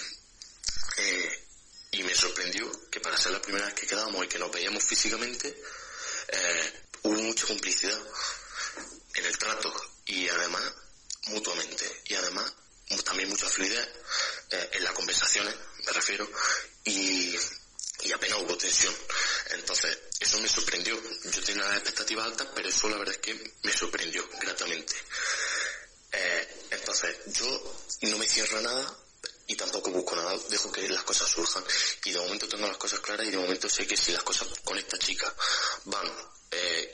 Eh, 0.98 1.48
y 1.92 2.04
me 2.04 2.16
sorprendió 2.16 2.90
que 2.90 3.02
para 3.02 3.18
ser 3.18 3.34
la 3.34 3.42
primera 3.42 3.66
vez 3.66 3.74
que 3.74 3.88
quedábamos 3.88 4.24
y 4.24 4.30
que 4.30 4.40
nos 4.40 4.52
veíamos 4.52 4.84
físicamente, 4.84 5.62
eh, 6.30 6.74
hubo 7.04 7.16
mucha 7.16 7.48
complicidad 7.48 8.00
en 9.16 9.26
el 9.26 9.38
trato 9.38 9.74
y 10.06 10.30
además 10.30 10.64
mutuamente 11.28 12.02
y 12.06 12.16
además 12.16 12.54
también 12.98 13.30
mucha 13.30 13.48
fluidez 13.48 13.88
eh, 14.52 14.70
en 14.74 14.84
las 14.84 14.94
conversaciones, 14.94 15.54
me 15.86 15.92
refiero, 15.92 16.30
y, 16.84 17.36
y 18.04 18.12
apenas 18.12 18.40
hubo 18.40 18.58
tensión. 18.58 18.96
Entonces, 19.52 19.98
eso 20.20 20.40
me 20.40 20.48
sorprendió. 20.48 21.00
Yo 21.32 21.44
tenía 21.44 21.64
las 21.64 21.78
expectativas 21.78 22.26
altas, 22.26 22.48
pero 22.56 22.70
eso 22.70 22.90
la 22.90 22.98
verdad 22.98 23.16
es 23.16 23.22
que 23.22 23.54
me 23.64 23.72
sorprendió 23.72 24.28
gratamente. 24.40 24.96
Eh, 26.12 26.66
entonces, 26.72 27.16
yo 27.28 27.76
no 28.02 28.18
me 28.18 28.28
cierro 28.28 28.60
nada 28.62 28.98
y 29.48 29.56
tampoco 29.56 29.92
busco 29.92 30.16
nada, 30.16 30.38
dejo 30.50 30.72
que 30.72 30.88
las 30.90 31.04
cosas 31.04 31.30
surjan. 31.30 31.64
Y 32.06 32.12
de 32.12 32.20
momento 32.20 32.48
tengo 32.48 32.68
las 32.68 32.78
cosas 32.78 33.00
claras 33.00 33.28
y 33.28 33.32
de 33.32 33.38
momento 33.38 33.70
sé 33.70 33.86
que 33.86 33.98
si 33.98 34.12
las 34.12 34.24
cosas 34.24 34.48
con 34.64 34.78
esta 34.78 34.98
chica 34.98 35.34
van 35.86 36.08
eh, 36.52 36.92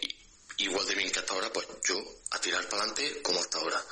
igual 0.58 0.86
de 0.86 0.96
bien 0.96 1.12
que 1.12 1.20
hasta 1.20 1.34
ahora, 1.34 1.52
pues 1.52 1.68
yo 1.84 1.96
a 2.32 2.40
tirar 2.40 2.68
para 2.70 2.84
adelante 2.84 3.22
como 3.22 3.40
hasta 3.40 3.58
ahora. 3.58 3.84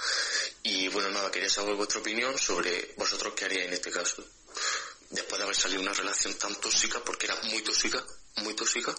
Y 0.64 0.88
bueno, 0.90 1.10
nada, 1.10 1.32
quería 1.32 1.50
saber 1.50 1.76
vuestra 1.76 2.00
opinión 2.00 2.38
sobre 2.38 2.94
vosotros 2.98 3.34
qué 3.36 3.46
haríais 3.46 3.68
en 3.68 3.74
este 3.74 3.92
caso. 3.92 4.24
Después 5.10 5.38
de 5.38 5.44
haber 5.44 5.56
salido 5.56 5.82
una 5.82 5.94
relación 5.94 6.34
tan 6.36 6.56
tóxica, 6.60 7.04
porque 7.04 7.28
era 7.28 7.36
muy 7.44 7.62
tóxica, 7.62 8.04
muy 8.38 8.54
tóxica, 8.56 8.96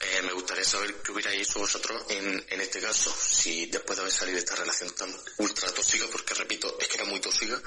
eh, 0.00 0.22
me 0.22 0.32
gustaría 0.32 0.64
saber 0.64 0.94
qué 1.02 1.12
hubierais 1.12 1.48
hecho 1.48 1.60
vosotros 1.60 2.02
en, 2.08 2.44
en 2.48 2.60
este 2.60 2.80
caso. 2.80 3.14
Si 3.14 3.66
después 3.66 3.96
de 3.96 4.02
haber 4.02 4.12
salido 4.12 4.38
esta 4.38 4.56
relación 4.56 4.90
tan 4.94 5.14
ultra 5.38 5.70
tóxica, 5.72 6.06
porque 6.10 6.34
repito, 6.34 6.76
es 6.80 6.88
que 6.88 6.96
era 6.96 7.04
muy 7.04 7.20
tóxica, 7.20 7.60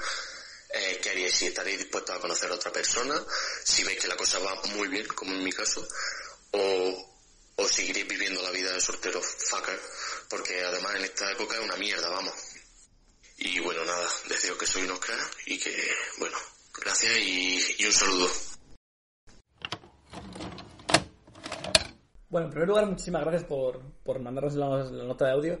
eh, 0.70 0.98
¿qué 1.02 1.10
haríais? 1.10 1.34
Si 1.34 1.46
estaréis 1.46 1.78
dispuestos 1.78 2.16
a 2.16 2.20
conocer 2.20 2.50
a 2.50 2.54
otra 2.54 2.72
persona, 2.72 3.24
si 3.64 3.84
veis 3.84 4.00
que 4.00 4.08
la 4.08 4.16
cosa 4.16 4.38
va 4.40 4.54
muy 4.74 4.88
bien, 4.88 5.06
como 5.08 5.32
en 5.32 5.44
mi 5.44 5.52
caso, 5.52 5.86
o, 6.52 7.15
o 7.56 7.66
seguiréis 7.66 8.06
viviendo 8.06 8.42
la 8.42 8.50
vida 8.50 8.72
de 8.72 8.80
soltero 8.80 9.20
fucker, 9.22 9.80
porque 10.28 10.62
además 10.62 10.96
en 10.96 11.04
esta 11.04 11.32
época 11.32 11.56
es 11.56 11.64
una 11.64 11.76
mierda, 11.76 12.08
vamos. 12.08 12.34
Y 13.38 13.60
bueno, 13.60 13.84
nada, 13.84 14.06
deseo 14.28 14.56
que 14.56 14.66
soy 14.66 14.82
un 14.82 14.92
Oscar 14.92 15.18
y 15.46 15.58
que, 15.58 15.74
bueno, 16.18 16.36
gracias 16.78 17.12
y, 17.18 17.84
un 17.84 17.92
saludo. 17.92 18.28
Bueno, 22.28 22.46
en 22.46 22.50
primer 22.50 22.68
lugar, 22.68 22.86
muchísimas 22.86 23.22
gracias 23.22 23.44
por, 23.44 23.80
por 24.02 24.20
mandarnos 24.20 24.54
la 24.54 25.04
nota 25.04 25.26
de 25.26 25.32
audio. 25.32 25.58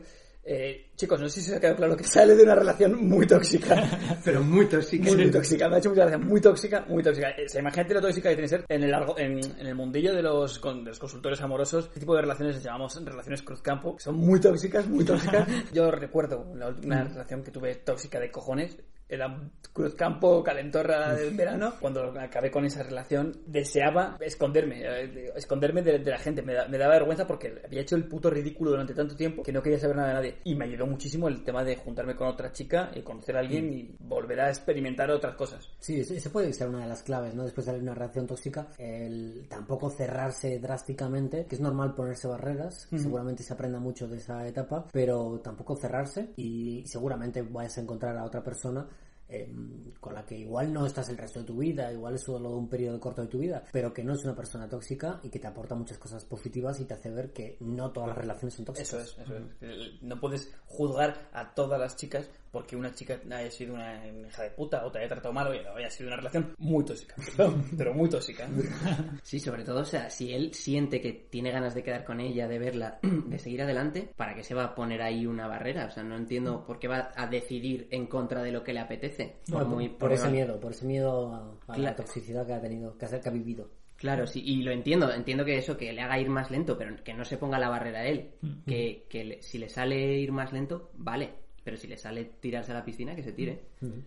Eh, 0.48 0.90
chicos, 0.94 1.20
no 1.20 1.28
sé 1.28 1.40
si 1.40 1.50
se 1.50 1.56
ha 1.56 1.60
quedado 1.60 1.74
claro 1.76 1.96
que 1.96 2.04
sale 2.04 2.36
de 2.36 2.44
una 2.44 2.54
relación 2.54 3.04
muy 3.04 3.26
tóxica. 3.26 3.82
Pero 4.24 4.42
muy 4.44 4.66
tóxica. 4.66 5.04
Muy, 5.08 5.16
muy 5.16 5.30
tóxica. 5.32 5.68
Me 5.68 5.74
ha 5.74 5.78
hecho 5.78 5.88
mucha 5.90 6.02
gracia. 6.02 6.18
Muy 6.18 6.40
tóxica, 6.40 6.84
muy 6.88 7.02
tóxica. 7.02 7.34
O 7.44 7.48
sea, 7.48 7.60
imagínate 7.60 7.94
lo 7.94 8.00
tóxica 8.00 8.28
que 8.28 8.36
tiene 8.36 8.48
que 8.48 8.56
ser 8.56 8.64
en 8.68 8.84
el, 8.84 8.90
largo, 8.92 9.18
en, 9.18 9.38
en 9.58 9.66
el 9.66 9.74
mundillo 9.74 10.14
de 10.14 10.22
los, 10.22 10.60
con- 10.60 10.84
de 10.84 10.90
los 10.90 11.00
consultores 11.00 11.40
amorosos. 11.40 11.86
Este 11.86 11.98
tipo 11.98 12.14
de 12.14 12.20
relaciones 12.22 12.54
les 12.54 12.64
llamamos 12.64 13.04
relaciones 13.04 13.42
cruzcampo. 13.42 13.96
Son 13.98 14.14
muy 14.14 14.38
tóxicas, 14.38 14.86
muy 14.86 15.04
tóxicas. 15.04 15.48
Yo 15.72 15.90
recuerdo 15.90 16.46
la 16.54 16.68
última 16.68 17.02
relación 17.02 17.42
que 17.42 17.50
tuve 17.50 17.74
tóxica 17.74 18.20
de 18.20 18.30
cojones. 18.30 18.76
Era 19.08 19.50
cruzcampo, 19.72 20.42
calentorra 20.42 21.14
del 21.14 21.36
verano. 21.36 21.74
Cuando 21.80 22.12
acabé 22.18 22.50
con 22.50 22.64
esa 22.64 22.82
relación, 22.82 23.32
deseaba 23.46 24.16
esconderme. 24.20 24.80
eh, 24.82 25.32
Esconderme 25.36 25.82
de, 25.82 25.98
de 25.98 26.10
la 26.10 26.18
gente. 26.18 26.42
Me, 26.42 26.54
da- 26.54 26.66
me 26.66 26.78
daba 26.78 26.94
vergüenza 26.94 27.26
porque 27.26 27.60
había 27.64 27.82
hecho 27.82 27.94
el 27.94 28.08
puto 28.08 28.30
ridículo 28.30 28.70
durante 28.70 28.94
tanto 28.94 29.14
tiempo 29.14 29.42
que 29.42 29.52
no 29.52 29.62
quería 29.62 29.78
saber 29.78 29.96
nada 29.96 30.08
de 30.08 30.14
nadie. 30.14 30.34
Y 30.44 30.54
me 30.54 30.64
ayudó 30.64 30.86
muchísimo 30.86 31.28
el 31.28 31.44
tema 31.44 31.62
de 31.62 31.76
juntarme 31.76 32.16
con 32.16 32.26
otra 32.28 32.50
chica 32.52 32.90
y 32.94 33.02
conocer 33.02 33.36
a 33.36 33.40
alguien 33.40 33.72
y 33.72 33.94
volver 34.00 34.40
a 34.40 34.48
experimentar 34.48 35.10
otras 35.10 35.36
cosas. 35.36 35.68
Sí, 35.78 36.00
ese 36.00 36.30
puede 36.30 36.52
ser 36.52 36.68
una 36.68 36.80
de 36.80 36.88
las 36.88 37.02
claves, 37.02 37.34
¿no? 37.34 37.44
Después 37.44 37.66
de 37.66 37.78
una 37.78 37.94
relación 37.94 38.26
tóxica, 38.26 38.68
el 38.78 39.46
tampoco 39.48 39.90
cerrarse 39.90 40.58
drásticamente, 40.58 41.46
que 41.46 41.54
es 41.54 41.60
normal 41.60 41.94
ponerse 41.94 42.26
barreras, 42.26 42.88
seguramente 42.96 43.42
se 43.42 43.52
aprenda 43.52 43.78
mucho 43.78 44.08
de 44.08 44.16
esa 44.16 44.46
etapa, 44.48 44.86
pero 44.92 45.40
tampoco 45.44 45.76
cerrarse 45.76 46.30
y 46.36 46.82
seguramente 46.86 47.42
vayas 47.42 47.78
a 47.78 47.82
encontrar 47.82 48.16
a 48.16 48.24
otra 48.24 48.42
persona 48.42 48.88
eh, 49.28 49.52
con 50.00 50.14
la 50.14 50.24
que 50.24 50.38
igual 50.38 50.72
no 50.72 50.86
estás 50.86 51.08
el 51.08 51.18
resto 51.18 51.40
de 51.40 51.46
tu 51.46 51.56
vida, 51.56 51.92
igual 51.92 52.14
es 52.14 52.22
solo 52.22 52.50
un 52.50 52.68
periodo 52.68 53.00
corto 53.00 53.22
de 53.22 53.28
tu 53.28 53.38
vida, 53.38 53.64
pero 53.72 53.92
que 53.92 54.04
no 54.04 54.14
es 54.14 54.24
una 54.24 54.36
persona 54.36 54.68
tóxica 54.68 55.20
y 55.22 55.30
que 55.30 55.38
te 55.38 55.46
aporta 55.46 55.74
muchas 55.74 55.98
cosas 55.98 56.24
positivas 56.24 56.78
y 56.80 56.84
te 56.84 56.94
hace 56.94 57.10
ver 57.10 57.32
que 57.32 57.56
no 57.60 57.90
todas 57.90 58.10
las 58.10 58.18
relaciones 58.18 58.54
son 58.54 58.64
tóxicas. 58.66 58.92
Eso 58.92 59.00
es, 59.00 59.26
eso 59.26 59.36
es. 59.36 60.02
No 60.02 60.20
puedes 60.20 60.54
juzgar 60.66 61.28
a 61.32 61.54
todas 61.54 61.80
las 61.80 61.96
chicas 61.96 62.28
porque 62.56 62.74
una 62.74 62.90
chica 62.94 63.20
haya 63.30 63.50
sido 63.50 63.74
una 63.74 64.00
hija 64.06 64.44
de 64.44 64.50
puta 64.52 64.86
o 64.86 64.90
te 64.90 64.98
haya 65.00 65.08
tratado 65.08 65.34
mal 65.34 65.46
o 65.48 65.76
haya 65.76 65.90
sido 65.90 66.06
una 66.06 66.16
relación 66.16 66.54
muy 66.56 66.82
tóxica. 66.86 67.14
Pero 67.76 67.92
muy 67.92 68.08
tóxica. 68.08 68.48
Sí, 69.22 69.38
sobre 69.40 69.62
todo, 69.62 69.80
o 69.80 69.84
sea, 69.84 70.08
si 70.08 70.32
él 70.32 70.54
siente 70.54 71.00
que 71.02 71.12
tiene 71.28 71.50
ganas 71.50 71.74
de 71.74 71.82
quedar 71.82 72.04
con 72.04 72.18
ella, 72.20 72.48
de 72.48 72.58
verla, 72.58 72.98
de 73.02 73.38
seguir 73.38 73.60
adelante, 73.60 74.08
¿para 74.16 74.34
qué 74.34 74.42
se 74.42 74.54
va 74.54 74.64
a 74.64 74.74
poner 74.74 75.02
ahí 75.02 75.26
una 75.26 75.46
barrera? 75.46 75.84
O 75.86 75.90
sea, 75.90 76.02
no 76.02 76.16
entiendo 76.16 76.64
por 76.64 76.78
qué 76.78 76.88
va 76.88 77.10
a 77.14 77.26
decidir 77.26 77.88
en 77.90 78.06
contra 78.06 78.42
de 78.42 78.52
lo 78.52 78.64
que 78.64 78.72
le 78.72 78.80
apetece. 78.80 79.36
Por 79.50 79.66
muy- 79.66 79.88
por, 79.90 79.98
por 79.98 80.12
ese 80.12 80.30
miedo, 80.30 80.58
por 80.58 80.72
ese 80.72 80.86
miedo 80.86 81.34
a, 81.68 81.74
a 81.74 81.76
la 81.78 81.94
toxicidad 81.94 82.46
que 82.46 82.54
ha 82.54 82.60
tenido, 82.62 82.96
que 82.96 83.04
ha, 83.04 83.20
que 83.20 83.28
ha 83.28 83.32
vivido. 83.32 83.68
Claro, 83.96 84.26
sí, 84.26 84.42
y 84.44 84.62
lo 84.62 84.72
entiendo, 84.72 85.10
entiendo 85.10 85.42
que 85.44 85.56
eso, 85.56 85.76
que 85.76 85.90
le 85.92 86.02
haga 86.02 86.20
ir 86.20 86.28
más 86.28 86.50
lento, 86.50 86.76
pero 86.76 86.94
que 87.02 87.14
no 87.14 87.24
se 87.24 87.38
ponga 87.38 87.58
la 87.58 87.70
barrera 87.70 88.00
a 88.00 88.06
él. 88.06 88.30
Mm, 88.42 88.64
Que, 88.66 89.06
que 89.08 89.24
le- 89.24 89.42
si 89.42 89.56
le 89.58 89.68
sale 89.70 90.18
ir 90.18 90.32
más 90.32 90.52
lento, 90.52 90.90
vale, 90.94 91.30
pero 91.66 91.76
si 91.76 91.88
le 91.88 91.96
sale 91.96 92.24
tirarse 92.38 92.70
a 92.70 92.76
la 92.76 92.84
piscina, 92.84 93.16
que 93.16 93.24
se 93.24 93.32
tire. 93.32 93.60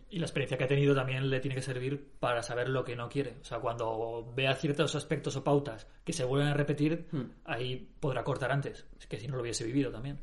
Y 0.09 0.17
la 0.19 0.25
experiencia 0.25 0.57
que 0.57 0.63
ha 0.63 0.67
tenido 0.67 0.95
también 0.95 1.29
le 1.29 1.41
tiene 1.41 1.55
que 1.55 1.61
servir 1.61 2.01
para 2.17 2.41
saber 2.41 2.69
lo 2.69 2.85
que 2.85 2.95
no 2.95 3.09
quiere. 3.09 3.35
O 3.41 3.43
sea, 3.43 3.59
cuando 3.59 4.31
vea 4.33 4.55
ciertos 4.55 4.95
aspectos 4.95 5.35
o 5.35 5.43
pautas 5.43 5.85
que 6.05 6.13
se 6.13 6.23
vuelven 6.23 6.47
a 6.47 6.53
repetir, 6.53 7.07
ahí 7.43 7.89
podrá 7.99 8.23
cortar 8.23 8.53
antes. 8.53 8.85
Es 8.97 9.07
que 9.07 9.19
si 9.19 9.27
no 9.27 9.35
lo 9.35 9.41
hubiese 9.41 9.65
vivido 9.65 9.91
también. 9.91 10.19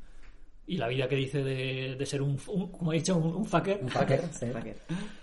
Y 0.68 0.78
la 0.78 0.88
vida 0.88 1.06
que 1.08 1.14
dice 1.16 1.44
de, 1.44 1.94
de 1.96 2.06
ser 2.06 2.20
un, 2.22 2.36
un- 2.48 2.72
como 2.72 2.92
he 2.92 2.96
dicho, 2.96 3.16
un, 3.16 3.36
un 3.36 3.44
fucker, 3.44 3.78
Un 3.82 3.88
fucker, 3.88 4.20
sí. 4.32 4.46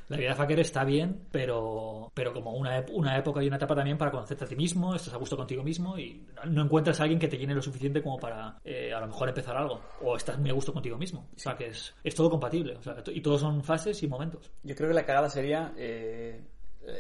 La 0.10 0.18
vida 0.18 0.30
de 0.30 0.36
fucker 0.36 0.60
está 0.60 0.84
bien, 0.86 1.26
pero, 1.32 2.12
pero 2.14 2.34
como 2.34 2.52
una, 2.54 2.86
una 2.94 3.18
época 3.18 3.44
y 3.44 3.48
una 3.48 3.58
etapa 3.58 3.76
también 3.76 3.98
para 3.98 4.12
conocerte 4.12 4.46
a 4.46 4.48
ti 4.48 4.56
mismo, 4.56 4.96
estás 4.96 5.14
a 5.14 5.18
gusto 5.18 5.36
contigo 5.36 5.62
mismo 5.64 5.98
y 5.98 6.26
no 6.48 6.64
encuentras 6.64 7.00
a 7.00 7.04
alguien 7.04 7.20
que 7.20 7.28
te 7.28 7.38
llene 7.38 7.54
lo 7.56 7.62
suficiente 7.62 8.02
como 8.02 8.18
para 8.20 8.58
eh, 8.64 8.94
a 8.94 9.00
lo 9.02 9.08
mejor 9.08 9.30
empezar 9.30 9.58
algo. 9.58 9.82
O 10.02 10.16
estás 10.16 10.38
muy 10.40 10.50
a 10.50 10.54
gusto 10.54 10.72
contigo 10.72 10.98
mismo. 10.98 11.28
O 11.36 11.40
sea, 11.40 11.58
que 11.58 11.68
es, 11.68 11.94
es 12.04 12.16
todo 12.16 12.30
compatible. 12.30 12.76
O 12.78 12.82
sea, 12.84 12.96
y 13.14 13.22
todos 13.22 13.42
son 13.42 13.64
fases 13.64 14.02
y 14.04 14.08
momentos. 14.08 14.50
Yo 14.64 14.76
creo 14.76 14.90
que 14.90 14.96
la 14.96 15.06
cagada 15.06 15.30
sería 15.30 15.74
eh, 15.78 16.42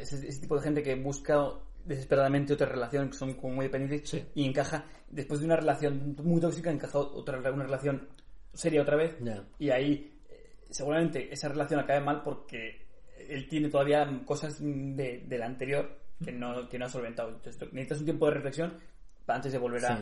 ese, 0.01 0.27
ese 0.27 0.41
tipo 0.41 0.55
de 0.57 0.63
gente 0.63 0.83
que 0.83 0.95
busca 0.95 1.49
desesperadamente 1.85 2.53
otra 2.53 2.67
relación 2.67 3.09
que 3.09 3.17
son 3.17 3.33
como 3.33 3.55
muy 3.55 3.65
dependientes 3.65 4.09
Sí. 4.09 4.23
y 4.35 4.45
encaja 4.45 4.85
después 5.09 5.41
de 5.41 5.45
una 5.47 5.57
relación 5.57 6.15
muy 6.23 6.39
tóxica 6.39 6.71
encaja 6.71 6.97
otra 6.97 7.37
una 7.51 7.63
relación 7.65 8.07
seria 8.53 8.81
otra 8.81 8.95
vez 8.95 9.15
y 9.59 9.69
ahí 9.69 10.19
eh, 10.29 10.55
seguramente 10.69 11.31
esa 11.33 11.49
relación 11.49 11.79
acabe 11.79 12.01
mal 12.01 12.21
porque 12.23 12.85
él 13.29 13.47
tiene 13.47 13.69
todavía 13.69 14.07
cosas 14.25 14.57
de, 14.59 15.23
de 15.27 15.37
la 15.37 15.45
anterior 15.45 15.97
que 16.23 16.31
no, 16.31 16.69
que 16.69 16.77
no 16.79 16.85
ha 16.85 16.89
solventado. 16.89 17.29
Entonces 17.29 17.61
necesitas 17.73 17.99
un 17.99 18.05
tiempo 18.05 18.25
de 18.27 18.33
reflexión 18.33 18.73
antes 19.27 19.51
de 19.51 19.57
volver 19.57 19.81
Sí. 19.81 19.93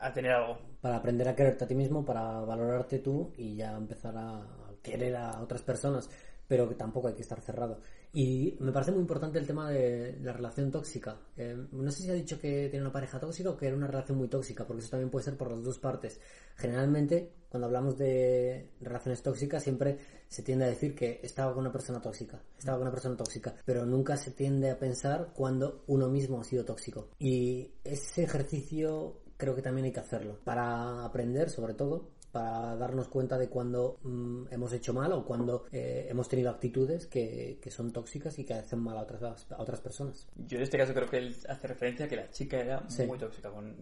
a 0.00 0.12
tener 0.12 0.32
algo. 0.32 0.58
para 0.80 0.96
aprender 0.96 1.28
a 1.28 1.34
quererte 1.36 1.64
a 1.64 1.68
ti 1.68 1.74
mismo, 1.74 2.04
para 2.04 2.40
valorarte 2.40 2.98
tú 2.98 3.32
y 3.36 3.56
ya 3.56 3.76
empezar 3.76 4.16
a 4.16 4.42
querer 4.82 5.14
a 5.16 5.40
otras 5.40 5.62
personas, 5.62 6.08
pero 6.52 6.68
que 6.68 6.74
tampoco 6.74 7.08
hay 7.08 7.14
que 7.14 7.22
estar 7.22 7.40
cerrado. 7.40 7.80
Y 8.12 8.58
me 8.60 8.72
parece 8.72 8.92
muy 8.92 9.00
importante 9.00 9.38
el 9.38 9.46
tema 9.46 9.70
de 9.70 10.18
la 10.20 10.34
relación 10.34 10.70
tóxica. 10.70 11.16
Eh, 11.34 11.56
no 11.72 11.90
sé 11.90 12.02
si 12.02 12.10
ha 12.10 12.12
dicho 12.12 12.38
que 12.38 12.68
tiene 12.68 12.84
una 12.84 12.92
pareja 12.92 13.18
tóxica 13.18 13.48
o 13.48 13.56
que 13.56 13.68
era 13.68 13.74
una 13.74 13.86
relación 13.86 14.18
muy 14.18 14.28
tóxica, 14.28 14.66
porque 14.66 14.82
eso 14.82 14.90
también 14.90 15.08
puede 15.08 15.24
ser 15.24 15.38
por 15.38 15.50
las 15.50 15.62
dos 15.62 15.78
partes. 15.78 16.20
Generalmente, 16.56 17.32
cuando 17.48 17.68
hablamos 17.68 17.96
de 17.96 18.68
relaciones 18.82 19.22
tóxicas, 19.22 19.62
siempre 19.62 19.96
se 20.28 20.42
tiende 20.42 20.66
a 20.66 20.68
decir 20.68 20.94
que 20.94 21.20
estaba 21.22 21.54
con 21.54 21.62
una 21.62 21.72
persona 21.72 22.02
tóxica, 22.02 22.42
estaba 22.58 22.76
con 22.76 22.82
una 22.82 22.92
persona 22.92 23.16
tóxica, 23.16 23.54
pero 23.64 23.86
nunca 23.86 24.18
se 24.18 24.32
tiende 24.32 24.70
a 24.70 24.78
pensar 24.78 25.32
cuando 25.34 25.84
uno 25.86 26.10
mismo 26.10 26.38
ha 26.38 26.44
sido 26.44 26.66
tóxico. 26.66 27.08
Y 27.18 27.70
ese 27.82 28.24
ejercicio 28.24 29.22
creo 29.38 29.54
que 29.54 29.62
también 29.62 29.86
hay 29.86 29.92
que 29.92 30.00
hacerlo 30.00 30.38
para 30.44 31.02
aprender 31.02 31.48
sobre 31.48 31.72
todo 31.72 32.10
para 32.32 32.74
darnos 32.76 33.08
cuenta 33.08 33.36
de 33.38 33.48
cuando 33.48 33.98
mm, 34.02 34.46
hemos 34.50 34.72
hecho 34.72 34.92
mal 34.94 35.12
o 35.12 35.24
cuando 35.24 35.66
eh, 35.70 36.06
hemos 36.08 36.28
tenido 36.28 36.50
actitudes 36.50 37.06
que, 37.06 37.58
que 37.62 37.70
son 37.70 37.92
tóxicas 37.92 38.38
y 38.38 38.44
que 38.44 38.54
hacen 38.54 38.78
mal 38.80 38.96
a 38.96 39.02
otras, 39.02 39.46
a 39.52 39.60
otras 39.62 39.80
personas. 39.80 40.26
Yo 40.36 40.56
en 40.56 40.62
este 40.64 40.78
caso 40.78 40.94
creo 40.94 41.08
que 41.08 41.18
él 41.18 41.36
hace 41.48 41.66
referencia 41.68 42.06
a 42.06 42.08
que 42.08 42.16
la 42.16 42.30
chica 42.30 42.58
era 42.58 42.88
Sí. 42.88 43.04
muy 43.04 43.18
tóxica, 43.18 43.50
con 43.50 43.76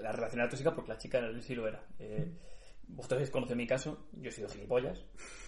la 0.00 0.12
relación 0.12 0.40
era 0.40 0.48
tóxica 0.48 0.74
porque 0.74 0.92
la 0.92 0.98
chica 0.98 1.20
sí 1.42 1.54
lo 1.54 1.66
era. 1.68 1.84
Eh, 1.98 2.32
vosotros 2.86 3.16
habéis 3.16 3.30
conocido 3.30 3.56
mi 3.56 3.66
caso, 3.66 4.06
yo 4.12 4.28
he 4.28 4.32
sido 4.32 4.48
gilipollas, 4.48 4.98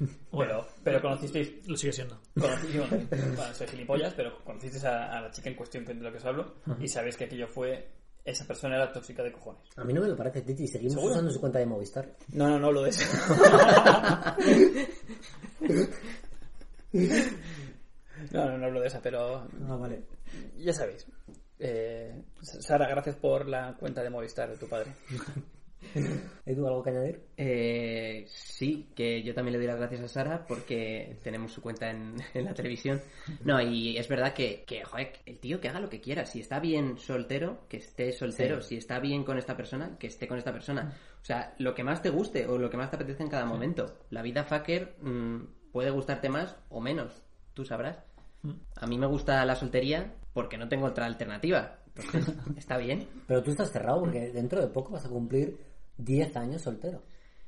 Bueno, 0.32 0.64
pero, 0.82 0.98
pero 0.98 1.02
conocisteis, 1.02 1.68
Lo 1.68 1.76
sigue 1.76 1.92
siendo. 1.92 2.18
conocisteis 2.34 2.88
bueno, 3.36 3.54
soy 3.54 3.66
gilipollas, 3.68 4.14
pero 4.14 4.42
conocisteis 4.42 4.84
a, 4.84 5.16
a 5.18 5.20
la 5.20 5.30
chica 5.30 5.50
en 5.50 5.54
cuestión 5.56 5.84
de 5.84 5.94
lo 5.94 6.10
que 6.10 6.16
os 6.18 6.24
hablo 6.24 6.54
y 6.80 6.88
sabéis 6.88 7.16
que 7.16 7.24
aquello 7.24 7.46
fue, 7.46 7.88
esa 8.26 8.44
persona 8.46 8.76
era 8.76 8.92
tóxica 8.92 9.22
de 9.22 9.32
cojones. 9.32 9.62
A 9.76 9.84
mí 9.84 9.92
no 9.94 10.00
me 10.02 10.08
lo 10.08 10.16
parece, 10.16 10.42
Titi. 10.42 10.66
Seguimos 10.66 10.94
¿Seguro? 10.94 11.12
usando 11.14 11.30
su 11.30 11.40
cuenta 11.40 11.58
de 11.60 11.66
Movistar. 11.66 12.08
No, 12.32 12.48
no, 12.48 12.58
no 12.58 12.66
hablo 12.66 12.82
de 12.82 12.90
eso. 12.90 13.04
no, 16.92 18.46
no, 18.46 18.58
no 18.58 18.66
hablo 18.66 18.80
de 18.80 18.86
esa, 18.88 19.00
pero 19.00 19.36
Ah, 19.68 19.76
vale. 19.76 20.02
ya 20.56 20.72
sabéis. 20.72 21.06
Eh, 21.58 22.22
Sara, 22.42 22.86
gracias 22.88 23.16
por 23.16 23.46
la 23.48 23.74
cuenta 23.78 24.02
de 24.02 24.10
Movistar 24.10 24.50
de 24.50 24.56
tu 24.58 24.68
padre. 24.68 24.92
¿Edu, 26.46 26.66
algo 26.66 26.82
que 26.82 26.90
añadir? 26.90 27.20
Eh, 27.36 28.24
sí, 28.28 28.88
que 28.94 29.22
yo 29.22 29.34
también 29.34 29.52
le 29.52 29.58
doy 29.58 29.66
las 29.66 29.78
gracias 29.78 30.02
a 30.02 30.08
Sara 30.08 30.46
porque 30.46 31.18
tenemos 31.22 31.52
su 31.52 31.62
cuenta 31.62 31.90
en, 31.90 32.16
en 32.34 32.44
la 32.44 32.54
televisión. 32.54 33.00
No, 33.44 33.60
y 33.60 33.96
es 33.96 34.08
verdad 34.08 34.32
que, 34.32 34.64
que, 34.66 34.84
joder, 34.84 35.12
el 35.26 35.38
tío 35.38 35.60
que 35.60 35.68
haga 35.68 35.80
lo 35.80 35.88
que 35.88 36.00
quiera. 36.00 36.26
Si 36.26 36.40
está 36.40 36.60
bien 36.60 36.98
soltero, 36.98 37.66
que 37.68 37.78
esté 37.78 38.12
soltero. 38.12 38.60
Si 38.60 38.76
está 38.76 38.98
bien 39.00 39.24
con 39.24 39.38
esta 39.38 39.56
persona, 39.56 39.96
que 39.98 40.06
esté 40.06 40.26
con 40.26 40.38
esta 40.38 40.52
persona. 40.52 40.96
O 41.20 41.24
sea, 41.24 41.54
lo 41.58 41.74
que 41.74 41.84
más 41.84 42.02
te 42.02 42.10
guste 42.10 42.46
o 42.46 42.58
lo 42.58 42.70
que 42.70 42.76
más 42.76 42.90
te 42.90 42.96
apetece 42.96 43.22
en 43.22 43.30
cada 43.30 43.46
momento. 43.46 43.98
La 44.10 44.22
vida 44.22 44.44
fucker 44.44 44.96
mm, 45.00 45.72
puede 45.72 45.90
gustarte 45.90 46.28
más 46.28 46.56
o 46.68 46.80
menos. 46.80 47.22
Tú 47.54 47.64
sabrás. 47.64 47.98
A 48.76 48.86
mí 48.86 48.98
me 48.98 49.06
gusta 49.06 49.44
la 49.44 49.56
soltería 49.56 50.14
porque 50.32 50.58
no 50.58 50.68
tengo 50.68 50.86
otra 50.86 51.06
alternativa. 51.06 51.78
Está 52.56 52.76
bien. 52.78 53.08
Pero 53.26 53.42
tú 53.42 53.50
estás 53.50 53.70
cerrado 53.70 54.00
porque 54.00 54.30
dentro 54.30 54.60
de 54.60 54.68
poco 54.68 54.92
vas 54.92 55.06
a 55.06 55.10
cumplir 55.10 55.58
10 55.98 56.36
años 56.36 56.62
soltero. 56.62 57.02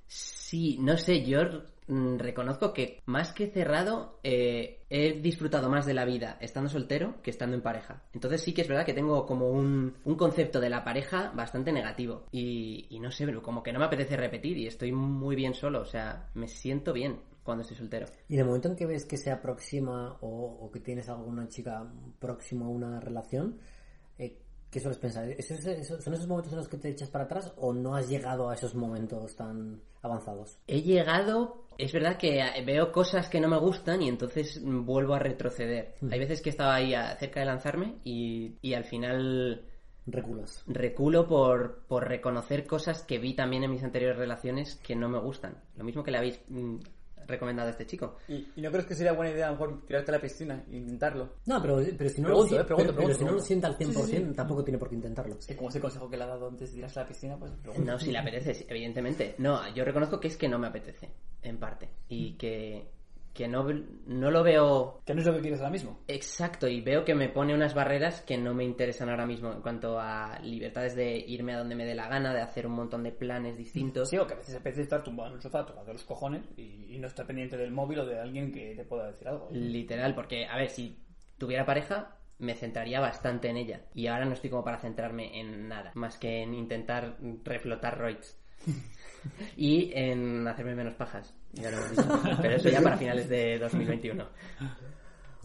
Sí, 0.07 0.79
no 0.81 0.97
sé, 0.97 1.23
yo 1.23 1.41
mm, 1.87 2.17
reconozco 2.17 2.73
que 2.73 3.03
más 3.05 3.33
que 3.33 3.49
cerrado, 3.49 4.19
eh, 4.23 4.87
he 4.89 5.21
disfrutado 5.21 5.69
más 5.69 5.85
de 5.85 5.93
la 5.93 6.07
vida 6.07 6.39
estando 6.41 6.71
soltero 6.71 7.21
que 7.23 7.31
estando 7.31 7.55
en 7.55 7.63
pareja. 7.63 8.05
Entonces 8.15 8.41
sí 8.41 8.55
que 8.55 8.63
es 8.63 8.69
verdad 8.69 8.87
que 8.87 8.95
tengo 8.95 9.27
como 9.27 9.51
un, 9.51 9.95
un 10.05 10.15
concepto 10.17 10.61
de 10.61 10.71
la 10.71 10.83
pareja 10.83 11.31
bastante 11.35 11.73
negativo. 11.73 12.25
Y, 12.33 12.87
y 12.89 13.01
no 13.01 13.11
sé, 13.11 13.27
pero 13.27 13.43
como 13.43 13.63
que 13.63 13.73
no 13.73 13.79
me 13.79 13.85
apetece 13.85 14.17
repetir 14.17 14.57
y 14.57 14.67
estoy 14.67 14.93
muy 14.93 15.37
bien 15.37 15.53
solo, 15.53 15.83
o 15.83 15.87
sea, 15.87 16.31
me 16.35 16.49
siento 16.49 16.95
bien 16.95 17.21
cuando 17.43 17.63
estoy 17.63 17.77
soltero. 17.77 18.07
Y 18.29 18.35
en 18.35 18.41
el 18.41 18.47
momento 18.47 18.69
en 18.69 18.77
que 18.77 18.87
ves 18.87 19.05
que 19.05 19.19
se 19.19 19.31
aproxima 19.31 20.17
o, 20.23 20.59
o 20.61 20.71
que 20.71 20.81
tienes 20.81 21.09
alguna 21.11 21.49
chica 21.49 21.87
próxima 22.19 22.65
a 22.65 22.69
una 22.69 23.01
relación, 23.01 23.59
eh, 24.19 24.39
¿qué 24.71 24.81
sueles 24.81 24.99
pensar? 24.99 25.29
¿Es 25.31 25.51
ese- 25.51 25.81
esos- 25.81 26.03
¿Son 26.05 26.15
esos 26.15 26.27
momentos 26.27 26.53
en 26.53 26.59
los 26.59 26.69
que 26.69 26.77
te 26.77 26.89
echas 26.91 27.09
para 27.11 27.25
atrás 27.25 27.53
o 27.57 27.73
no 27.73 27.95
has 27.95 28.09
llegado 28.09 28.51
a 28.51 28.55
esos 28.55 28.75
momentos 28.75 29.35
tan 29.37 29.81
avanzados? 30.03 30.59
He 30.67 30.83
llegado, 30.83 31.65
es 31.79 31.93
verdad 31.93 32.17
que 32.19 32.43
veo 32.67 32.93
cosas 32.93 33.29
que 33.29 33.41
no 33.41 33.49
me 33.49 33.59
gustan 33.59 34.03
y 34.03 34.09
entonces 34.09 34.61
vuelvo 34.65 35.15
a 35.15 35.19
retroceder. 35.19 35.95
Hay 36.11 36.19
veces 36.19 36.43
que 36.43 36.51
estaba 36.51 36.75
ahí 36.75 36.93
cerca 37.19 37.41
de 37.41 37.47
lanzarme 37.47 37.95
y, 38.05 38.57
y 38.61 38.75
al 38.75 38.85
final 38.85 39.65
Reculas. 40.07 40.63
reculo 40.67 41.27
por, 41.29 41.83
por 41.87 42.09
reconocer 42.09 42.67
cosas 42.67 43.03
que 43.03 43.19
vi 43.19 43.35
también 43.35 43.65
en 43.65 43.71
mis 43.71 43.83
anteriores 43.85 44.17
relaciones 44.19 44.77
que 44.77 44.97
no 44.97 45.09
me 45.09 45.19
gustan. 45.19 45.63
Lo 45.77 45.85
mismo 45.85 46.03
que 46.03 46.11
le 46.11 46.19
habéis 46.19 46.41
mm, 46.49 46.77
recomendado 47.29 47.69
a 47.69 47.71
este 47.73 47.87
chico. 47.87 48.17
¿Y, 48.27 48.49
y 48.57 48.61
no 48.63 48.71
crees 48.73 48.87
que 48.87 48.95
sería 48.95 49.13
buena 49.13 49.31
idea 49.33 49.47
a 49.49 49.53
lo 49.53 49.59
mejor 49.59 49.87
tirarte 49.87 50.11
a 50.11 50.15
la 50.15 50.21
piscina 50.21 50.65
e 50.71 50.77
intentarlo? 50.77 51.35
No, 51.47 51.61
pero, 51.63 51.77
pero 51.97 52.11
si 52.11 52.21
no, 52.21 52.29
Pregunto, 52.29 52.55
lo, 52.57 52.61
eh, 52.63 52.65
pregunto, 52.65 52.93
pero- 52.95 52.97
pero 52.97 52.97
pregunto, 52.97 53.19
si 53.19 53.25
no 53.25 53.33
lo 53.33 53.41
sienta 53.41 53.67
al 53.69 53.77
100%, 53.79 53.93
Sí, 54.07 54.17
sí, 54.17 54.17
sí. 54.29 54.33
tampoco 54.35 54.65
tiene 54.65 54.79
por 54.79 54.89
qué 54.89 54.95
intentarlo. 54.97 55.37
Es 55.39 55.47
que 55.47 55.55
como 55.57 55.69
ese 55.69 55.81
consejo 55.81 56.09
que 56.11 56.17
le 56.17 56.25
ha 56.25 56.29
dado 56.29 56.49
antes 56.49 56.71
de 56.71 56.77
tirarse 56.77 56.99
a 56.99 57.03
la 57.03 57.09
piscina, 57.09 57.37
pues 57.39 57.53
pregunto. 57.63 57.93
No, 57.93 57.99
si 57.99 58.11
le 58.11 58.19
apetece, 58.19 58.55
sí, 58.55 58.67
evidentemente. 58.69 59.35
No, 59.39 59.73
yo 59.75 59.85
reconozco 59.85 60.19
que 60.19 60.29
es 60.29 60.37
que 60.37 60.49
no 60.49 60.59
me 60.59 60.67
apetece, 60.69 61.09
en 61.43 61.59
parte. 61.59 61.89
Y 62.09 62.33
que, 62.33 62.91
que 63.33 63.49
no, 63.49 63.67
no 64.07 64.31
lo 64.31 64.43
veo 64.43 65.01
Que 65.05 65.15
no 65.15 65.21
es 65.21 65.27
lo 65.27 65.35
que 65.35 65.41
quieres 65.41 65.61
ahora 65.61 65.71
mismo. 65.71 66.01
Exacto, 66.09 66.67
y 66.69 66.81
veo 66.81 67.05
que 67.05 67.15
me 67.15 67.29
pone 67.29 67.55
unas 67.55 67.75
barreras 67.75 68.23
que 68.23 68.37
no 68.37 68.55
me 68.55 68.65
interesan 68.65 69.09
ahora 69.09 69.27
mismo 69.27 69.53
en 69.53 69.63
cuanto 69.63 69.99
a 70.01 70.39
libertades 70.43 70.97
de 70.97 71.17
irme 71.19 71.55
a 71.55 71.59
donde 71.59 71.75
me 71.75 71.85
dé 71.85 71.95
la 71.95 72.09
gana, 72.09 72.35
de 72.35 72.41
hacer 72.41 72.67
un 72.67 72.75
montón 72.75 73.03
de 73.05 73.13
planes 73.13 73.57
distintos. 73.57 74.09
Sí, 74.09 74.19
o 74.19 74.27
que 74.27 74.35
a 74.35 74.39
veces 74.39 74.57
apetece 74.57 74.83
estar 74.83 75.03
tumbado 75.03 75.31
en 75.31 75.37
el 75.37 75.43
sofá 75.43 75.65
tocando 75.65 75.93
los 75.93 76.05
cojones 76.05 76.43
y, 76.57 76.95
y 76.95 76.99
no 76.99 77.07
estar 77.07 77.27
pendiente 77.27 77.57
del 77.57 77.71
móvil 77.71 78.01
o 78.01 78.07
de 78.07 78.19
alguien 78.19 78.53
que 78.53 78.75
te 78.75 78.85
pueda 78.85 79.07
decir 79.07 79.29
algo. 79.29 79.49
Literal, 79.53 80.15
porque, 80.15 80.47
a 80.47 80.57
ver, 80.57 80.71
si 80.71 80.99
tuviera 81.39 81.65
pareja, 81.65 82.19
me 82.39 82.55
centraría 82.55 83.01
bastante 83.01 83.49
en 83.49 83.57
ella. 83.57 83.83
Y 83.95 84.07
ahora 84.07 84.25
no 84.25 84.33
estoy 84.33 84.51
como 84.51 84.65
para 84.65 84.79
centrarme 84.79 85.41
en 85.41 85.69
nada, 85.69 85.93
más 85.95 86.19
que 86.19 86.43
en 86.43 86.55
intentar 86.55 87.17
reflotar 87.45 87.99
roids. 87.99 88.37
y 89.57 89.93
en 89.95 90.47
hacerme 90.47 90.75
menos 90.75 90.95
pajas. 90.95 91.35
Ya 91.53 91.71
lo 91.71 91.79
hemos 91.79 91.91
dicho. 91.91 92.39
Pero 92.43 92.57
eso 92.57 92.69
ya 92.69 92.81
para 92.81 92.97
finales 92.97 93.29
de 93.29 93.59
2021. 93.59 94.29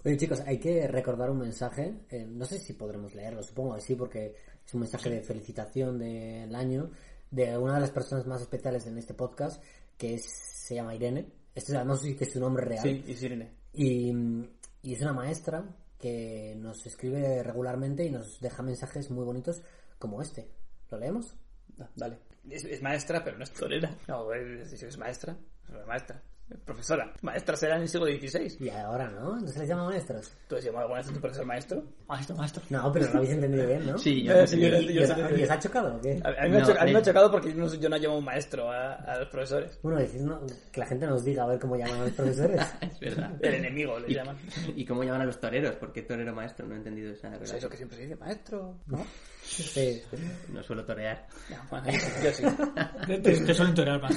Oye 0.05 0.17
chicos, 0.17 0.41
hay 0.45 0.59
que 0.59 0.87
recordar 0.87 1.29
un 1.29 1.39
mensaje, 1.39 1.93
eh, 2.09 2.25
no 2.27 2.43
sé 2.45 2.59
si 2.59 2.73
podremos 2.73 3.15
leerlo, 3.15 3.41
supongo 3.41 3.75
que 3.75 3.81
sí, 3.81 3.95
porque 3.95 4.35
es 4.65 4.73
un 4.73 4.81
mensaje 4.81 5.09
de 5.09 5.21
felicitación 5.21 5.97
del 5.97 6.53
año 6.53 6.91
de 7.31 7.57
una 7.57 7.75
de 7.75 7.81
las 7.81 7.91
personas 7.91 8.27
más 8.27 8.41
especiales 8.41 8.85
en 8.85 8.97
este 8.97 9.13
podcast, 9.13 9.63
que 9.97 10.15
es, 10.15 10.25
se 10.25 10.75
llama 10.75 10.93
Irene. 10.93 11.31
Este 11.55 11.75
además 11.75 12.01
sí 12.01 12.15
que 12.15 12.25
es 12.25 12.33
su 12.33 12.39
nombre 12.39 12.65
real. 12.65 12.83
Sí, 12.83 13.03
y 14.83 14.93
es 14.93 15.01
una 15.01 15.13
maestra 15.13 15.63
que 15.97 16.53
nos 16.57 16.85
escribe 16.85 17.41
regularmente 17.41 18.03
y 18.03 18.11
nos 18.11 18.39
deja 18.41 18.61
mensajes 18.61 19.09
muy 19.09 19.23
bonitos 19.23 19.63
como 19.97 20.21
este. 20.21 20.49
¿Lo 20.91 20.97
leemos? 20.97 21.33
Ah, 21.79 21.89
dale. 21.95 22.19
Es, 22.49 22.65
es 22.65 22.81
maestra, 22.81 23.23
pero 23.23 23.37
no 23.37 23.43
es 23.43 23.51
torera. 23.51 23.89
No, 24.07 24.31
es, 24.33 24.73
es, 24.73 24.83
es 24.83 24.97
maestra. 24.97 25.35
Es 25.79 25.87
maestra. 25.87 26.21
Es 26.49 26.59
profesora. 26.59 27.11
Maestra 27.21 27.55
será 27.55 27.77
en 27.77 27.83
el 27.83 27.87
siglo 27.87 28.05
XVI. 28.05 28.57
Y 28.59 28.69
ahora, 28.69 29.09
¿no? 29.09 29.39
¿No 29.39 29.47
se 29.47 29.59
les 29.59 29.67
llama 29.69 29.85
maestros? 29.85 30.33
¿Tú 30.49 30.57
has 30.57 30.63
llamado 30.63 30.81
alguna 30.83 30.99
vez 30.99 31.09
a 31.09 31.13
tu 31.13 31.21
profesor 31.21 31.45
maestro? 31.45 31.83
Maestro, 32.05 32.35
maestro. 32.35 32.61
No, 32.69 32.91
pero 32.91 33.05
lo 33.07 33.17
habéis 33.19 33.31
entendido 33.31 33.65
bien, 33.65 33.87
¿no? 33.87 33.97
Sí, 33.97 34.23
yo 34.23 34.33
Eh, 34.33 34.41
no 34.41 34.47
sí, 34.47 34.59
yo- 34.59 34.67
¿Y, 34.77 34.91
y 34.91 34.99
os, 35.43 35.49
ha- 35.49 35.59
chocado 35.59 35.95
o 35.95 36.01
qué? 36.01 36.21
A, 36.21 36.27
a 36.27 36.43
mí 36.43 36.49
me 36.49 36.57
ha 36.57 36.59
No, 36.59 36.65
cho- 36.67 36.79
a 36.81 36.83
mí 36.83 36.91
me 36.91 36.97
ha 36.97 37.01
eh. 37.01 37.05
chocado 37.05 37.31
porque 37.31 37.49
yo 37.53 37.55
no, 37.55 37.73
yo 37.73 37.89
no 37.89 37.97
llamo 37.97 38.17
un 38.17 38.25
maestro 38.25 38.69
a, 38.69 38.93
a 38.95 39.19
los 39.19 39.29
profesores. 39.29 39.79
Bueno, 39.81 39.99
decid 39.99 40.19
no- 40.19 40.41
que 40.71 40.79
la 40.81 40.85
gente 40.85 41.07
nos 41.07 41.23
diga 41.23 41.43
a 41.43 41.47
ver 41.47 41.59
cómo 41.59 41.77
llaman 41.77 42.01
a 42.01 42.03
los 42.03 42.11
profesores. 42.13 42.61
Es 42.91 42.99
verdad. 42.99 43.31
El 43.41 43.53
enemigo 43.55 43.97
le 43.99 44.11
¿Y, 44.11 44.13
llaman. 44.15 44.37
¿Y 44.75 44.85
cómo 44.85 45.03
llaman 45.05 45.21
a 45.21 45.25
los 45.25 45.39
toreros? 45.39 45.75
¿Por 45.77 45.93
qué 45.93 46.01
torero 46.01 46.35
maestro? 46.35 46.67
No 46.67 46.73
he 46.75 46.77
entendido 46.77 47.13
esa 47.13 47.21
sea, 47.21 47.29
relación. 47.31 47.57
eso 47.57 47.69
que 47.69 47.77
siempre 47.77 47.97
se 47.97 48.03
dice, 48.03 48.15
maestro. 48.17 48.79
¿No? 48.87 49.03
Sí. 49.43 50.01
No 50.49 50.63
suelo 50.63 50.85
torear. 50.85 51.27
Bueno, 51.69 51.87
yo 52.23 52.31
sí. 52.31 53.53
Suelen 53.53 53.75
torear 53.75 54.01
más. 54.01 54.15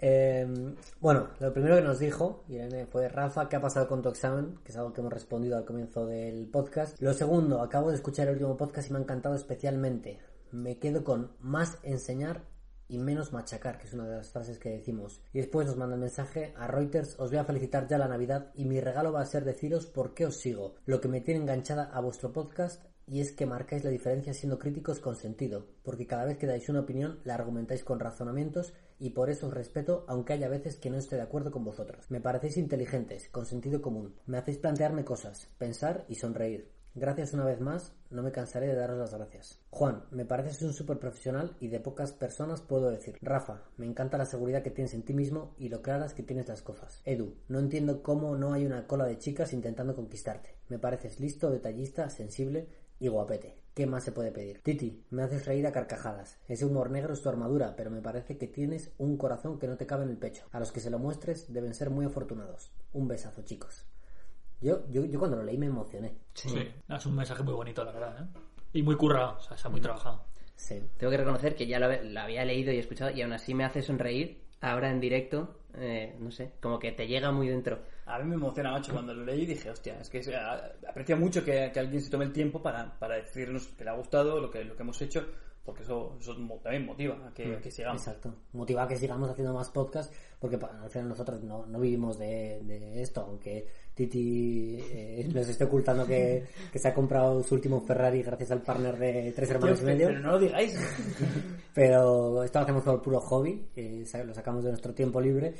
Eh, 0.00 0.74
bueno, 1.00 1.30
lo 1.40 1.52
primero 1.52 1.76
que 1.76 1.82
nos 1.82 1.98
dijo 1.98 2.44
Irene 2.48 2.86
fue 2.86 3.08
Rafa, 3.08 3.48
¿qué 3.48 3.56
ha 3.56 3.60
pasado 3.60 3.88
con 3.88 4.02
tu 4.02 4.10
examen? 4.10 4.58
Que 4.62 4.72
es 4.72 4.76
algo 4.76 4.92
que 4.92 5.00
hemos 5.00 5.12
respondido 5.12 5.56
al 5.56 5.64
comienzo 5.64 6.06
del 6.06 6.46
podcast. 6.48 7.00
Lo 7.00 7.12
segundo, 7.14 7.62
acabo 7.62 7.90
de 7.90 7.96
escuchar 7.96 8.28
el 8.28 8.34
último 8.34 8.56
podcast 8.56 8.88
y 8.88 8.92
me 8.92 8.98
ha 8.98 9.02
encantado 9.02 9.34
especialmente. 9.34 10.20
Me 10.52 10.78
quedo 10.78 11.02
con 11.02 11.32
más 11.40 11.78
enseñar 11.82 12.42
y 12.88 12.98
menos 12.98 13.32
machacar, 13.32 13.78
que 13.78 13.86
es 13.86 13.94
una 13.94 14.06
de 14.06 14.16
las 14.16 14.30
frases 14.30 14.58
que 14.58 14.70
decimos. 14.70 15.20
Y 15.32 15.38
después 15.38 15.66
nos 15.66 15.76
manda 15.76 15.94
el 15.94 16.00
mensaje 16.00 16.52
a 16.56 16.66
Reuters, 16.66 17.18
os 17.18 17.30
voy 17.30 17.38
a 17.38 17.44
felicitar 17.44 17.86
ya 17.86 17.98
la 17.98 18.08
Navidad 18.08 18.50
y 18.54 18.64
mi 18.64 18.80
regalo 18.80 19.12
va 19.12 19.20
a 19.20 19.26
ser 19.26 19.44
deciros 19.44 19.86
por 19.86 20.14
qué 20.14 20.26
os 20.26 20.38
sigo, 20.38 20.76
lo 20.86 21.00
que 21.00 21.08
me 21.08 21.20
tiene 21.20 21.40
enganchada 21.40 21.84
a 21.84 22.00
vuestro 22.00 22.32
podcast 22.32 22.82
y 23.08 23.20
es 23.20 23.30
que 23.32 23.46
marcáis 23.46 23.84
la 23.84 23.90
diferencia 23.90 24.34
siendo 24.34 24.58
críticos 24.58 24.98
con 24.98 25.14
sentido, 25.14 25.66
porque 25.84 26.06
cada 26.06 26.24
vez 26.24 26.38
que 26.38 26.46
dais 26.46 26.68
una 26.68 26.80
opinión 26.80 27.20
la 27.24 27.34
argumentáis 27.34 27.84
con 27.84 28.00
razonamientos 28.00 28.72
y 28.98 29.10
por 29.10 29.30
eso 29.30 29.46
os 29.46 29.54
respeto 29.54 30.04
aunque 30.08 30.32
haya 30.32 30.48
veces 30.48 30.76
que 30.76 30.90
no 30.90 30.96
esté 30.96 31.16
de 31.16 31.22
acuerdo 31.22 31.52
con 31.52 31.64
vosotros. 31.64 32.10
Me 32.10 32.20
parecéis 32.20 32.56
inteligentes, 32.56 33.28
con 33.28 33.46
sentido 33.46 33.80
común, 33.80 34.16
me 34.26 34.38
hacéis 34.38 34.58
plantearme 34.58 35.04
cosas, 35.04 35.48
pensar 35.58 36.04
y 36.08 36.16
sonreír. 36.16 36.75
Gracias 36.98 37.34
una 37.34 37.44
vez 37.44 37.60
más, 37.60 37.92
no 38.08 38.22
me 38.22 38.32
cansaré 38.32 38.68
de 38.68 38.74
daros 38.74 38.96
las 38.96 39.12
gracias. 39.12 39.60
Juan, 39.68 40.04
me 40.12 40.24
pareces 40.24 40.62
un 40.62 40.72
súper 40.72 40.98
profesional 40.98 41.54
y 41.60 41.68
de 41.68 41.78
pocas 41.78 42.12
personas 42.12 42.62
puedo 42.62 42.90
decir. 42.90 43.18
Rafa, 43.20 43.64
me 43.76 43.84
encanta 43.84 44.16
la 44.16 44.24
seguridad 44.24 44.62
que 44.62 44.70
tienes 44.70 44.94
en 44.94 45.02
ti 45.02 45.12
mismo 45.12 45.54
y 45.58 45.68
lo 45.68 45.82
claras 45.82 46.14
que 46.14 46.22
tienes 46.22 46.48
las 46.48 46.62
cosas. 46.62 47.02
Edu, 47.04 47.34
no 47.48 47.58
entiendo 47.58 48.02
cómo 48.02 48.34
no 48.36 48.54
hay 48.54 48.64
una 48.64 48.86
cola 48.86 49.04
de 49.04 49.18
chicas 49.18 49.52
intentando 49.52 49.94
conquistarte. 49.94 50.54
Me 50.70 50.78
pareces 50.78 51.20
listo, 51.20 51.50
detallista, 51.50 52.08
sensible 52.08 52.66
y 52.98 53.08
guapete. 53.08 53.58
¿Qué 53.74 53.86
más 53.86 54.02
se 54.02 54.12
puede 54.12 54.32
pedir? 54.32 54.62
Titi, 54.62 55.04
me 55.10 55.22
haces 55.22 55.44
reír 55.44 55.66
a 55.66 55.72
carcajadas. 55.72 56.38
Ese 56.48 56.64
humor 56.64 56.90
negro 56.90 57.12
es 57.12 57.20
tu 57.20 57.28
armadura, 57.28 57.76
pero 57.76 57.90
me 57.90 58.00
parece 58.00 58.38
que 58.38 58.46
tienes 58.46 58.94
un 58.96 59.18
corazón 59.18 59.58
que 59.58 59.68
no 59.68 59.76
te 59.76 59.84
cabe 59.84 60.04
en 60.04 60.10
el 60.10 60.16
pecho. 60.16 60.46
A 60.50 60.60
los 60.60 60.72
que 60.72 60.80
se 60.80 60.88
lo 60.88 60.98
muestres 60.98 61.52
deben 61.52 61.74
ser 61.74 61.90
muy 61.90 62.06
afortunados. 62.06 62.72
Un 62.94 63.06
besazo, 63.06 63.42
chicos. 63.42 63.84
Yo, 64.60 64.88
yo, 64.90 65.04
yo 65.04 65.18
cuando 65.18 65.36
lo 65.36 65.42
leí 65.44 65.58
me 65.58 65.66
emocioné. 65.66 66.14
Sí. 66.34 66.68
Es 66.88 67.06
un 67.06 67.14
mensaje 67.16 67.42
muy 67.42 67.54
bonito, 67.54 67.84
la 67.84 67.92
verdad. 67.92 68.16
¿eh? 68.34 68.38
Y 68.72 68.82
muy 68.82 68.96
currado, 68.96 69.36
o 69.36 69.40
sea, 69.40 69.56
está 69.56 69.68
muy 69.68 69.80
trabajado. 69.80 70.24
Sí. 70.54 70.82
Tengo 70.96 71.10
que 71.10 71.16
reconocer 71.18 71.54
que 71.54 71.66
ya 71.66 71.78
lo, 71.78 71.86
hab- 71.86 72.02
lo 72.02 72.20
había 72.20 72.44
leído 72.44 72.72
y 72.72 72.78
escuchado 72.78 73.10
y 73.10 73.20
aún 73.22 73.32
así 73.32 73.54
me 73.54 73.64
hace 73.64 73.82
sonreír 73.82 74.42
ahora 74.60 74.90
en 74.90 75.00
directo. 75.00 75.60
eh, 75.78 76.16
no 76.18 76.30
sé, 76.30 76.52
como 76.62 76.78
que 76.78 76.92
te 76.92 77.06
llega 77.06 77.30
muy 77.32 77.48
dentro. 77.48 77.78
A 78.06 78.18
mí 78.18 78.24
me 78.24 78.36
emociona 78.36 78.72
mucho 78.72 78.92
cuando 78.92 79.12
lo 79.12 79.26
leí 79.26 79.42
y 79.42 79.46
dije, 79.46 79.68
hostia, 79.70 80.00
es 80.00 80.08
que 80.08 80.22
se- 80.22 80.34
a- 80.34 80.72
aprecia 80.88 81.16
mucho 81.16 81.44
que, 81.44 81.70
que 81.72 81.78
alguien 81.80 82.00
se 82.00 82.10
tome 82.10 82.24
el 82.24 82.32
tiempo 82.32 82.62
para, 82.62 82.98
para 82.98 83.16
decirnos 83.16 83.66
que 83.68 83.84
le 83.84 83.90
ha 83.90 83.94
gustado 83.94 84.40
lo 84.40 84.50
que, 84.50 84.64
lo 84.64 84.74
que 84.74 84.82
hemos 84.82 85.00
hecho, 85.02 85.26
porque 85.66 85.82
eso, 85.82 86.16
también 86.62 86.86
motiva 86.86 87.16
a 87.26 87.34
que, 87.34 87.56
a 87.56 87.60
que 87.60 87.70
sigamos. 87.72 88.00
Exacto. 88.00 88.32
Motiva 88.52 88.84
a 88.84 88.88
que 88.88 88.96
sigamos 88.96 89.28
haciendo 89.28 89.52
más 89.52 89.68
podcast, 89.68 90.14
porque 90.38 90.56
al 90.56 90.88
final 90.88 91.08
nosotros 91.08 91.42
no, 91.42 91.66
no 91.66 91.80
vivimos 91.80 92.18
de, 92.18 92.60
de 92.62 93.02
esto, 93.02 93.22
aunque 93.22 93.66
Titi 93.92 94.78
eh, 94.80 95.28
nos 95.34 95.48
esté 95.48 95.64
ocultando 95.64 96.06
que, 96.06 96.44
que 96.72 96.78
se 96.78 96.88
ha 96.88 96.94
comprado 96.94 97.42
su 97.42 97.56
último 97.56 97.80
Ferrari 97.80 98.22
gracias 98.22 98.52
al 98.52 98.62
partner 98.62 98.96
de 98.96 99.32
tres 99.34 99.50
hermanos 99.50 99.82
y 99.82 99.84
medio. 99.84 100.06
Pero 100.06 100.20
no 100.20 100.32
lo 100.32 100.38
digáis. 100.38 100.78
Pero 101.74 102.44
esto 102.44 102.58
lo 102.60 102.62
hacemos 102.62 102.84
por 102.84 103.02
puro 103.02 103.20
hobby, 103.20 103.68
eh, 103.74 104.04
lo 104.24 104.32
sacamos 104.32 104.62
de 104.62 104.70
nuestro 104.70 104.94
tiempo 104.94 105.20
libre 105.20 105.52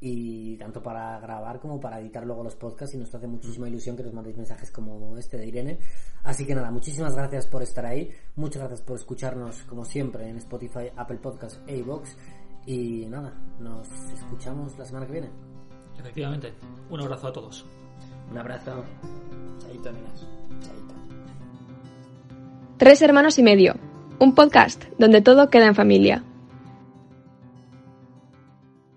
y 0.00 0.56
tanto 0.56 0.82
para 0.82 1.20
grabar 1.20 1.60
como 1.60 1.78
para 1.78 2.00
editar 2.00 2.24
luego 2.24 2.42
los 2.42 2.56
podcasts 2.56 2.94
y 2.94 2.98
nos 2.98 3.14
hace 3.14 3.26
muchísima 3.26 3.68
ilusión 3.68 3.96
que 3.96 4.02
nos 4.02 4.14
mandéis 4.14 4.36
mensajes 4.36 4.70
como 4.70 5.16
este 5.18 5.36
de 5.36 5.46
Irene. 5.46 5.78
Así 6.24 6.46
que 6.46 6.54
nada, 6.54 6.70
muchísimas 6.70 7.14
gracias 7.14 7.46
por 7.46 7.62
estar 7.62 7.84
ahí, 7.84 8.10
muchas 8.36 8.60
gracias 8.60 8.82
por 8.82 8.96
escucharnos 8.96 9.62
como 9.64 9.84
siempre 9.84 10.28
en 10.28 10.38
Spotify, 10.38 10.90
Apple 10.96 11.18
Podcasts 11.18 11.60
e 11.66 11.76
iVoox 11.78 12.16
y 12.66 13.06
nada, 13.06 13.34
nos 13.58 13.88
escuchamos 14.14 14.78
la 14.78 14.84
semana 14.84 15.06
que 15.06 15.12
viene. 15.12 15.30
Efectivamente. 15.98 16.54
Un 16.88 17.00
abrazo 17.00 17.28
a 17.28 17.32
todos. 17.32 17.66
Un 18.30 18.38
abrazo. 18.38 18.84
Chaito, 19.60 19.92
nenas. 19.92 20.26
Chaito. 20.60 20.94
Tres 22.78 23.02
hermanos 23.02 23.38
y 23.38 23.42
medio. 23.42 23.74
Un 24.18 24.34
podcast 24.34 24.84
donde 24.98 25.20
todo 25.20 25.50
queda 25.50 25.66
en 25.66 25.74
familia. 25.74 26.24